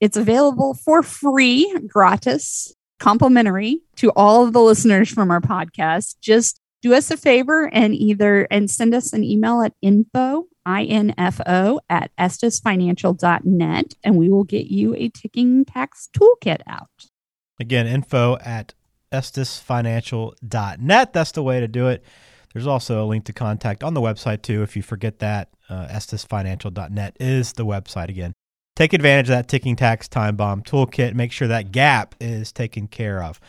it's 0.00 0.16
available 0.16 0.72
for 0.74 1.02
free, 1.02 1.74
gratis, 1.86 2.74
complimentary 2.98 3.80
to 3.96 4.10
all 4.10 4.46
of 4.46 4.52
the 4.52 4.60
listeners 4.60 5.08
from 5.08 5.30
our 5.30 5.40
podcast. 5.40 6.16
Just 6.20 6.60
do 6.82 6.92
us 6.94 7.10
a 7.10 7.16
favor 7.16 7.70
and 7.72 7.94
either 7.94 8.46
and 8.50 8.70
send 8.70 8.94
us 8.94 9.14
an 9.14 9.24
email 9.24 9.62
at 9.62 9.72
info 9.80 10.44
info 10.68 11.78
at 11.88 12.10
estesfinancial.net 12.18 13.94
and 14.02 14.16
we 14.16 14.28
will 14.28 14.44
get 14.44 14.66
you 14.66 14.94
a 14.96 15.08
ticking 15.08 15.64
tax 15.64 16.08
toolkit 16.16 16.60
out. 16.66 16.90
Again, 17.60 17.86
info 17.86 18.36
at 18.38 18.74
estesfinancial.net. 19.12 21.12
That's 21.12 21.32
the 21.32 21.42
way 21.42 21.60
to 21.60 21.68
do 21.68 21.86
it. 21.86 22.04
There's 22.52 22.66
also 22.66 23.04
a 23.04 23.06
link 23.06 23.26
to 23.26 23.32
contact 23.32 23.84
on 23.84 23.94
the 23.94 24.00
website 24.00 24.42
too. 24.42 24.64
If 24.64 24.76
you 24.76 24.82
forget 24.82 25.20
that, 25.20 25.50
uh, 25.68 25.86
estesfinancial.net 25.88 27.16
is 27.20 27.52
the 27.54 27.66
website 27.66 28.08
again 28.08 28.32
take 28.76 28.92
advantage 28.92 29.28
of 29.28 29.36
that 29.36 29.48
ticking 29.48 29.74
tax 29.74 30.06
time 30.06 30.36
bomb 30.36 30.62
toolkit. 30.62 31.14
Make 31.14 31.32
sure 31.32 31.48
that 31.48 31.72
gap 31.72 32.14
is 32.20 32.52
taken 32.52 32.86
care 32.86 33.22
of. 33.22 33.40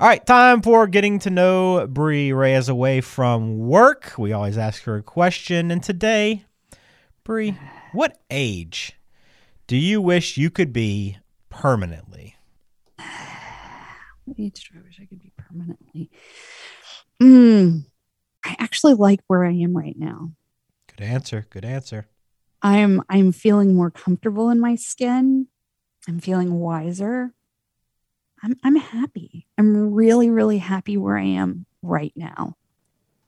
All 0.00 0.08
right, 0.08 0.24
time 0.24 0.62
for 0.62 0.86
getting 0.86 1.18
to 1.20 1.30
know 1.30 1.86
Bree 1.86 2.32
Reyes 2.32 2.68
away 2.68 3.02
from 3.02 3.58
work. 3.58 4.14
We 4.16 4.32
always 4.32 4.56
ask 4.56 4.82
her 4.84 4.96
a 4.96 5.02
question, 5.02 5.70
and 5.70 5.82
today, 5.82 6.44
Bree, 7.24 7.56
what 7.92 8.18
age 8.30 8.98
do 9.66 9.76
you 9.76 10.00
wish 10.00 10.36
you 10.36 10.50
could 10.50 10.72
be 10.72 11.18
permanently? 11.50 12.36
What 14.24 14.38
age 14.38 14.70
do 14.72 14.78
I 14.78 14.82
wish 14.82 14.98
I 15.00 15.06
could 15.06 15.20
be 15.20 15.32
permanently? 15.36 16.10
Mm, 17.20 17.84
I 18.44 18.56
actually 18.58 18.94
like 18.94 19.20
where 19.26 19.44
I 19.44 19.52
am 19.52 19.76
right 19.76 19.96
now. 19.98 20.32
Good 20.96 21.04
answer. 21.04 21.46
Good 21.50 21.64
answer. 21.64 22.06
I'm 22.62 23.02
I'm 23.08 23.32
feeling 23.32 23.74
more 23.74 23.90
comfortable 23.90 24.50
in 24.50 24.60
my 24.60 24.76
skin. 24.76 25.48
I'm 26.08 26.20
feeling 26.20 26.54
wiser. 26.54 27.34
I'm 28.42 28.56
I'm 28.62 28.76
happy. 28.76 29.46
I'm 29.58 29.92
really 29.92 30.30
really 30.30 30.58
happy 30.58 30.96
where 30.96 31.16
I 31.16 31.24
am 31.24 31.66
right 31.82 32.12
now. 32.16 32.56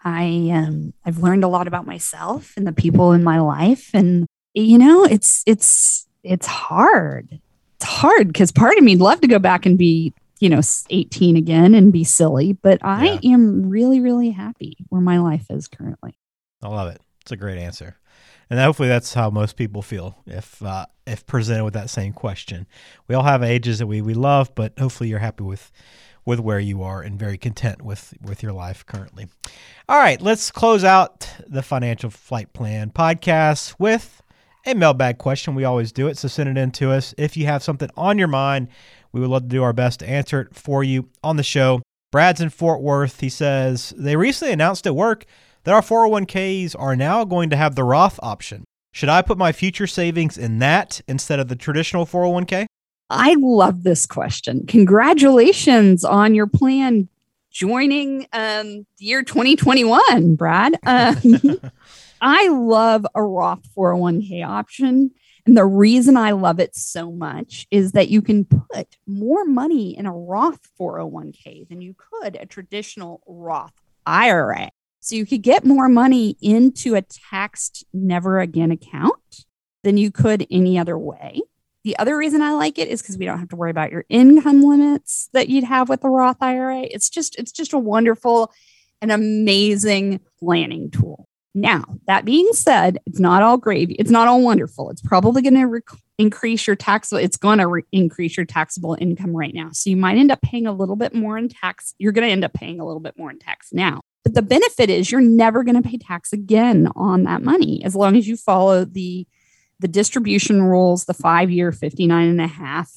I 0.03 0.51
um 0.53 0.93
I've 1.05 1.19
learned 1.19 1.45
a 1.45 1.49
lot 1.49 1.67
about 1.67 1.87
myself 1.87 2.53
and 2.57 2.67
the 2.67 2.73
people 2.73 3.13
in 3.13 3.25
my 3.25 3.41
life 3.41 3.91
and 3.95 4.27
you 4.55 4.79
know, 4.79 5.05
it's 5.05 5.43
it's 5.47 6.07
it's 6.23 6.47
hard. 6.47 7.41
It's 7.77 7.85
hard 7.85 8.35
cuz 8.35 8.53
part 8.53 8.79
of 8.79 8.85
me'd 8.85 9.01
love 9.01 9.21
to 9.23 9.29
go 9.29 9.39
back 9.39 9.67
and 9.67 9.77
be, 9.77 10.13
you 10.39 10.49
know, 10.49 10.61
18 10.91 11.37
again 11.37 11.75
and 11.75 11.93
be 11.93 12.05
silly, 12.05 12.53
but 12.53 12.79
I 12.83 13.19
yeah. 13.21 13.33
am 13.33 13.69
really 13.69 14.01
really 14.01 14.31
happy 14.31 14.77
where 14.91 15.01
my 15.01 15.19
life 15.19 15.47
is 15.51 15.67
currently. 15.67 16.17
I 16.63 16.69
love 16.69 16.89
it. 16.89 17.01
It's 17.25 17.33
a 17.33 17.37
great 17.37 17.57
answer. 17.57 17.97
And 18.51 18.61
hopefully 18.61 18.89
that's 18.89 19.15
how 19.15 19.31
most 19.31 19.57
people 19.57 19.81
feel 19.81 20.19
if 20.27 20.63
uh, 20.63 20.85
if 21.07 21.25
presented 21.25 21.65
with 21.65 21.73
that 21.73 21.89
same 21.89 22.13
question. 22.13 22.67
We 23.09 23.15
all 23.15 23.23
have 23.23 23.43
ages 23.43 23.79
that 23.79 23.87
we, 23.87 24.03
we 24.03 24.13
love, 24.13 24.55
but 24.55 24.79
hopefully 24.79 25.09
you're 25.09 25.21
happy 25.21 25.43
with 25.43 25.73
with 26.27 26.41
where 26.41 26.59
you 26.59 26.83
are 26.83 27.01
and 27.01 27.19
very 27.19 27.39
content 27.39 27.81
with 27.81 28.13
with 28.21 28.43
your 28.43 28.53
life 28.53 28.85
currently. 28.85 29.29
All 29.89 29.99
right, 29.99 30.21
let's 30.21 30.51
close 30.51 30.85
out 30.85 31.27
the 31.47 31.63
financial 31.63 32.11
flight 32.11 32.53
plan 32.53 32.91
podcast 32.91 33.77
with 33.79 34.23
a 34.67 34.75
mailbag 34.75 35.17
question. 35.17 35.55
We 35.55 35.65
always 35.65 35.93
do 35.93 36.09
it, 36.09 36.19
so 36.19 36.29
send 36.29 36.51
it 36.51 36.61
in 36.61 36.73
to 36.73 36.91
us 36.91 37.15
if 37.17 37.39
you 37.39 37.47
have 37.47 37.63
something 37.63 37.89
on 37.97 38.19
your 38.19 38.29
mind. 38.29 38.69
We 39.13 39.21
would 39.23 39.31
love 39.31 39.45
to 39.45 39.49
do 39.49 39.63
our 39.63 39.73
best 39.73 40.01
to 40.01 40.09
answer 40.09 40.43
it 40.43 40.55
for 40.55 40.85
you 40.85 41.09
on 41.23 41.39
the 41.39 41.43
show. 41.43 41.81
Brad's 42.13 42.43
in 42.43 42.51
Fort 42.51 42.83
Worth. 42.83 43.21
He 43.21 43.31
says 43.31 43.95
they 43.97 44.15
recently 44.15 44.53
announced 44.53 44.87
at 44.87 44.95
work 44.95 45.25
that 45.65 45.75
our 45.75 45.83
401ks 45.83 46.77
are 46.79 46.97
now 46.97 47.25
going 47.25 47.51
to 47.51 47.57
have 47.57 47.75
the 47.75 47.85
Roth 47.85 48.21
option. 48.23 48.65
Should 48.93 49.09
I 49.09 49.23
put 49.23 49.39
my 49.39 49.53
future 49.53 49.87
savings 49.87 50.39
in 50.39 50.61
that 50.61 51.01
instead 51.09 51.41
of 51.41 51.49
the 51.49 51.57
traditional 51.57 52.07
401k? 52.07 52.67
I 53.11 53.35
love 53.39 53.83
this 53.83 54.07
question. 54.07 54.67
Congratulations 54.67 56.05
on 56.05 56.35
your 56.35 56.47
plan 56.47 57.09
joining 57.51 58.27
um, 58.33 58.87
year 58.99 59.23
2021, 59.23 60.37
Brad. 60.37 60.75
Um, 60.87 61.61
I 62.21 62.49
love 62.49 63.07
a 63.15 63.23
Roth 63.23 63.69
401k 63.77 64.47
option. 64.47 65.11
And 65.47 65.57
the 65.57 65.67
reason 65.67 66.17
I 66.17 66.31
love 66.31 66.59
it 66.59 66.75
so 66.75 67.13
much 67.13 67.67
is 67.71 67.93
that 67.93 68.09
you 68.09 68.23
can 68.23 68.47
put 68.47 68.97
more 69.07 69.45
money 69.45 69.97
in 69.97 70.07
a 70.07 70.13
Roth 70.13 70.61
401k 70.81 71.69
than 71.69 71.83
you 71.83 71.95
could 71.99 72.37
a 72.37 72.47
traditional 72.47 73.23
Roth 73.27 73.75
IRA. 74.07 74.71
So 75.05 75.17
you 75.17 75.27
could 75.27 75.43
get 75.43 75.67
more 75.67 75.91
money 75.91 76.39
into 76.41 76.95
a 76.95 77.03
taxed 77.03 77.85
never 77.93 78.41
again 78.41 78.71
account 78.71 79.45
than 79.83 79.99
you 79.99 80.11
could 80.11 80.47
any 80.51 80.79
other 80.79 80.97
way. 80.97 81.43
The 81.83 81.99
other 81.99 82.17
reason 82.17 82.41
I 82.41 82.53
like 82.53 82.79
it 82.79 82.89
is 82.89 83.03
because 83.03 83.19
we 83.19 83.27
don't 83.27 83.39
have 83.39 83.51
to 83.51 83.57
worry 83.57 83.71
about 83.71 83.93
your 83.93 84.07
income 84.09 84.63
limits 84.63 85.29
that 85.35 85.51
you'd 85.51 85.65
have 85.65 85.91
with 85.91 86.01
the 86.01 86.09
Roth 86.09 86.39
IRA. 86.41 86.85
It's 86.85 87.11
just 87.11 87.37
it's 87.37 87.53
just 87.53 87.75
a 87.75 87.79
wonderful 87.79 88.51
and 89.03 89.13
amazing 89.13 90.21
planning 90.41 90.91
tool. 90.91 91.29
Now, 91.55 91.85
that 92.07 92.25
being 92.25 92.49
said, 92.53 92.99
it's 93.05 93.21
not 93.21 93.43
all 93.43 93.59
gravy. 93.59 93.97
It's 93.99 94.11
not 94.11 94.27
all 94.27 94.41
wonderful. 94.41 94.89
It's 94.89 95.03
probably 95.03 95.43
going 95.43 95.55
to 95.55 95.83
increase 96.17 96.67
your 96.67 96.77
taxable. 96.77 97.23
It's 97.23 97.37
going 97.37 97.59
to 97.59 97.67
re- 97.67 97.85
increase 97.93 98.39
your 98.39 98.47
taxable 98.47 98.97
income 98.99 99.37
right 99.37 99.53
now. 99.53 99.69
So 99.73 99.91
you 99.91 99.99
might 99.99 100.17
end 100.17 100.33
up 100.33 100.41
paying 100.41 100.67
a 100.67 100.73
little 100.73 100.97
bit 100.97 101.15
more 101.15 101.37
in 101.37 101.51
tax. 101.51 101.95
You're 101.99 102.13
going 102.13 102.27
to 102.27 102.33
end 102.33 102.43
up 102.43 102.55
paying 102.55 102.81
a 102.81 102.87
little 102.87 103.01
bit 103.01 103.19
more 103.19 103.31
in 103.31 103.39
tax 103.39 103.69
now. 103.71 104.01
But 104.25 104.35
the 104.35 104.43
benefit 104.43 104.91
is 104.91 105.13
you're 105.13 105.21
never 105.21 105.63
going 105.63 105.81
to 105.81 105.89
pay 105.89 105.99
tax 105.99 106.33
again 106.33 106.89
on 106.97 107.25
that 107.25 107.43
money 107.43 107.85
as 107.85 107.95
long 107.95 108.17
as 108.17 108.27
you 108.27 108.37
follow 108.37 108.85
the 108.85 109.27
the 109.81 109.89
distribution 109.89 110.63
rules, 110.63 111.05
the 111.05 111.15
five 111.15 111.51
year, 111.51 111.73
59 111.73 112.29
and 112.29 112.41
a 112.41 112.47
half 112.47 112.91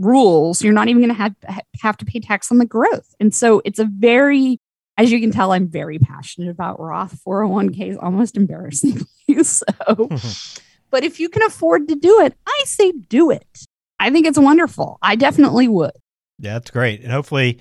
rules, 0.00 0.62
you're 0.62 0.72
not 0.72 0.88
even 0.88 1.02
going 1.02 1.14
to 1.14 1.22
have, 1.22 1.34
have 1.82 1.96
to 1.98 2.04
pay 2.04 2.20
tax 2.20 2.50
on 2.50 2.58
the 2.58 2.66
growth. 2.66 3.14
And 3.20 3.34
so 3.34 3.60
it's 3.64 3.78
a 3.78 3.84
very, 3.84 4.58
as 4.96 5.12
you 5.12 5.20
can 5.20 5.30
tell, 5.30 5.52
I'm 5.52 5.68
very 5.68 5.98
passionate 5.98 6.50
about 6.50 6.80
Roth 6.80 7.20
401ks, 7.26 8.02
almost 8.02 8.36
embarrassingly 8.36 9.04
so. 9.42 9.64
but 10.90 11.04
if 11.04 11.20
you 11.20 11.28
can 11.28 11.42
afford 11.42 11.88
to 11.88 11.94
do 11.94 12.20
it, 12.22 12.34
I 12.46 12.62
say 12.64 12.92
do 12.92 13.30
it. 13.30 13.66
I 13.98 14.10
think 14.10 14.26
it's 14.26 14.38
wonderful. 14.38 14.98
I 15.02 15.16
definitely 15.16 15.68
would. 15.68 15.92
Yeah, 16.38 16.54
that's 16.54 16.70
great. 16.70 17.02
And 17.02 17.12
hopefully, 17.12 17.60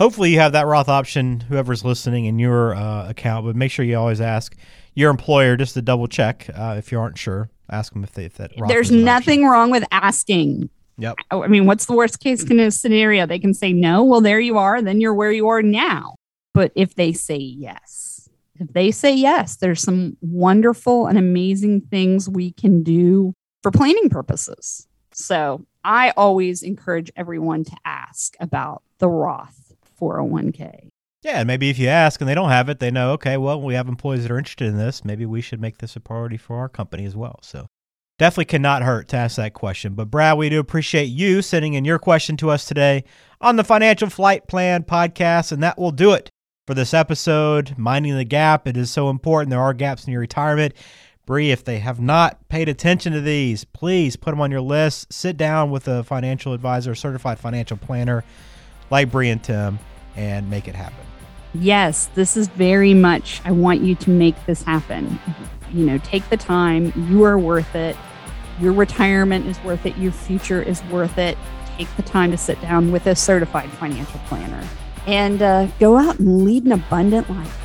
hopefully 0.00 0.30
you 0.30 0.40
have 0.40 0.52
that 0.52 0.66
Roth 0.66 0.88
option, 0.88 1.40
whoever's 1.40 1.84
listening 1.84 2.24
in 2.24 2.38
your 2.38 2.74
uh, 2.74 3.08
account, 3.08 3.46
but 3.46 3.54
make 3.54 3.70
sure 3.70 3.84
you 3.84 3.96
always 3.96 4.20
ask 4.20 4.56
your 4.94 5.10
employer 5.10 5.56
just 5.56 5.74
to 5.74 5.82
double 5.82 6.08
check 6.08 6.48
uh, 6.54 6.74
if 6.78 6.90
you 6.90 6.98
aren't 6.98 7.18
sure. 7.18 7.50
Ask 7.70 7.92
them 7.92 8.02
if 8.02 8.12
they 8.12 8.24
if 8.24 8.34
that. 8.38 8.52
Roth 8.58 8.68
There's 8.68 8.90
nothing 8.90 9.40
option. 9.40 9.50
wrong 9.50 9.70
with 9.70 9.84
asking. 9.92 10.70
Yep. 10.98 11.16
I 11.30 11.46
mean, 11.46 11.66
what's 11.66 11.86
the 11.86 11.92
worst 11.92 12.18
case 12.18 12.44
scenario? 12.44 13.26
They 13.26 13.38
can 13.38 13.54
say 13.54 13.72
no. 13.72 14.02
Well, 14.02 14.20
there 14.20 14.40
you 14.40 14.58
are. 14.58 14.82
Then 14.82 15.00
you're 15.00 15.14
where 15.14 15.30
you 15.30 15.48
are 15.48 15.62
now. 15.62 16.16
But 16.52 16.72
if 16.74 16.96
they 16.96 17.12
say 17.12 17.36
yes, 17.36 18.28
if 18.56 18.72
they 18.72 18.90
say 18.90 19.14
yes, 19.14 19.56
there's 19.56 19.82
some 19.82 20.16
wonderful 20.20 21.06
and 21.06 21.16
amazing 21.16 21.82
things 21.82 22.28
we 22.28 22.52
can 22.52 22.82
do 22.82 23.34
for 23.62 23.70
planning 23.70 24.10
purposes. 24.10 24.88
So 25.12 25.64
I 25.84 26.10
always 26.16 26.62
encourage 26.62 27.10
everyone 27.16 27.64
to 27.64 27.76
ask 27.84 28.34
about 28.40 28.82
the 28.98 29.08
Roth 29.08 29.59
401k. 30.00 30.88
Yeah, 31.22 31.44
maybe 31.44 31.68
if 31.68 31.78
you 31.78 31.88
ask 31.88 32.20
and 32.20 32.28
they 32.28 32.34
don't 32.34 32.48
have 32.48 32.68
it, 32.70 32.78
they 32.78 32.90
know, 32.90 33.12
okay, 33.12 33.36
well, 33.36 33.60
we 33.60 33.74
have 33.74 33.88
employees 33.88 34.22
that 34.22 34.30
are 34.30 34.38
interested 34.38 34.68
in 34.68 34.78
this. 34.78 35.04
Maybe 35.04 35.26
we 35.26 35.42
should 35.42 35.60
make 35.60 35.78
this 35.78 35.96
a 35.96 36.00
priority 36.00 36.38
for 36.38 36.56
our 36.56 36.68
company 36.68 37.04
as 37.04 37.14
well. 37.14 37.38
So 37.42 37.66
definitely 38.18 38.46
cannot 38.46 38.82
hurt 38.82 39.08
to 39.08 39.16
ask 39.16 39.36
that 39.36 39.52
question. 39.52 39.94
But 39.94 40.10
Brad, 40.10 40.38
we 40.38 40.48
do 40.48 40.58
appreciate 40.58 41.04
you 41.04 41.42
sending 41.42 41.74
in 41.74 41.84
your 41.84 41.98
question 41.98 42.38
to 42.38 42.48
us 42.50 42.64
today 42.64 43.04
on 43.40 43.56
the 43.56 43.64
Financial 43.64 44.08
Flight 44.08 44.48
Plan 44.48 44.82
podcast. 44.82 45.52
And 45.52 45.62
that 45.62 45.78
will 45.78 45.90
do 45.90 46.14
it 46.14 46.30
for 46.66 46.72
this 46.72 46.94
episode. 46.94 47.76
Minding 47.76 48.16
the 48.16 48.24
gap, 48.24 48.66
it 48.66 48.78
is 48.78 48.90
so 48.90 49.10
important. 49.10 49.50
There 49.50 49.60
are 49.60 49.74
gaps 49.74 50.06
in 50.06 50.12
your 50.12 50.20
retirement. 50.20 50.74
Bree, 51.26 51.50
if 51.50 51.64
they 51.64 51.78
have 51.80 52.00
not 52.00 52.48
paid 52.48 52.68
attention 52.68 53.12
to 53.12 53.20
these, 53.20 53.64
please 53.64 54.16
put 54.16 54.30
them 54.30 54.40
on 54.40 54.50
your 54.50 54.62
list. 54.62 55.12
Sit 55.12 55.36
down 55.36 55.70
with 55.70 55.86
a 55.86 56.02
financial 56.02 56.54
advisor, 56.54 56.94
certified 56.94 57.38
financial 57.38 57.76
planner 57.76 58.24
like 58.90 59.10
Bree 59.12 59.30
and 59.30 59.42
Tim, 59.42 59.78
and 60.16 60.48
make 60.50 60.68
it 60.68 60.74
happen 60.74 61.04
yes, 61.54 62.08
this 62.14 62.36
is 62.36 62.48
very 62.48 62.94
much, 62.94 63.40
I 63.44 63.50
want 63.50 63.80
you 63.80 63.94
to 63.96 64.10
make 64.10 64.46
this 64.46 64.62
happen. 64.62 65.18
You 65.72 65.86
know, 65.86 65.98
take 65.98 66.28
the 66.30 66.36
time. 66.36 66.92
You 67.10 67.24
are 67.24 67.38
worth 67.38 67.74
it. 67.74 67.96
Your 68.60 68.72
retirement 68.72 69.46
is 69.46 69.62
worth 69.62 69.86
it. 69.86 69.96
Your 69.96 70.12
future 70.12 70.62
is 70.62 70.82
worth 70.84 71.18
it. 71.18 71.38
Take 71.76 71.94
the 71.96 72.02
time 72.02 72.30
to 72.30 72.36
sit 72.36 72.60
down 72.60 72.92
with 72.92 73.06
a 73.06 73.14
certified 73.14 73.70
financial 73.70 74.20
planner 74.26 74.66
and 75.06 75.40
uh, 75.40 75.66
go 75.78 75.96
out 75.96 76.18
and 76.18 76.44
lead 76.44 76.64
an 76.64 76.72
abundant 76.72 77.30
life. 77.30 77.56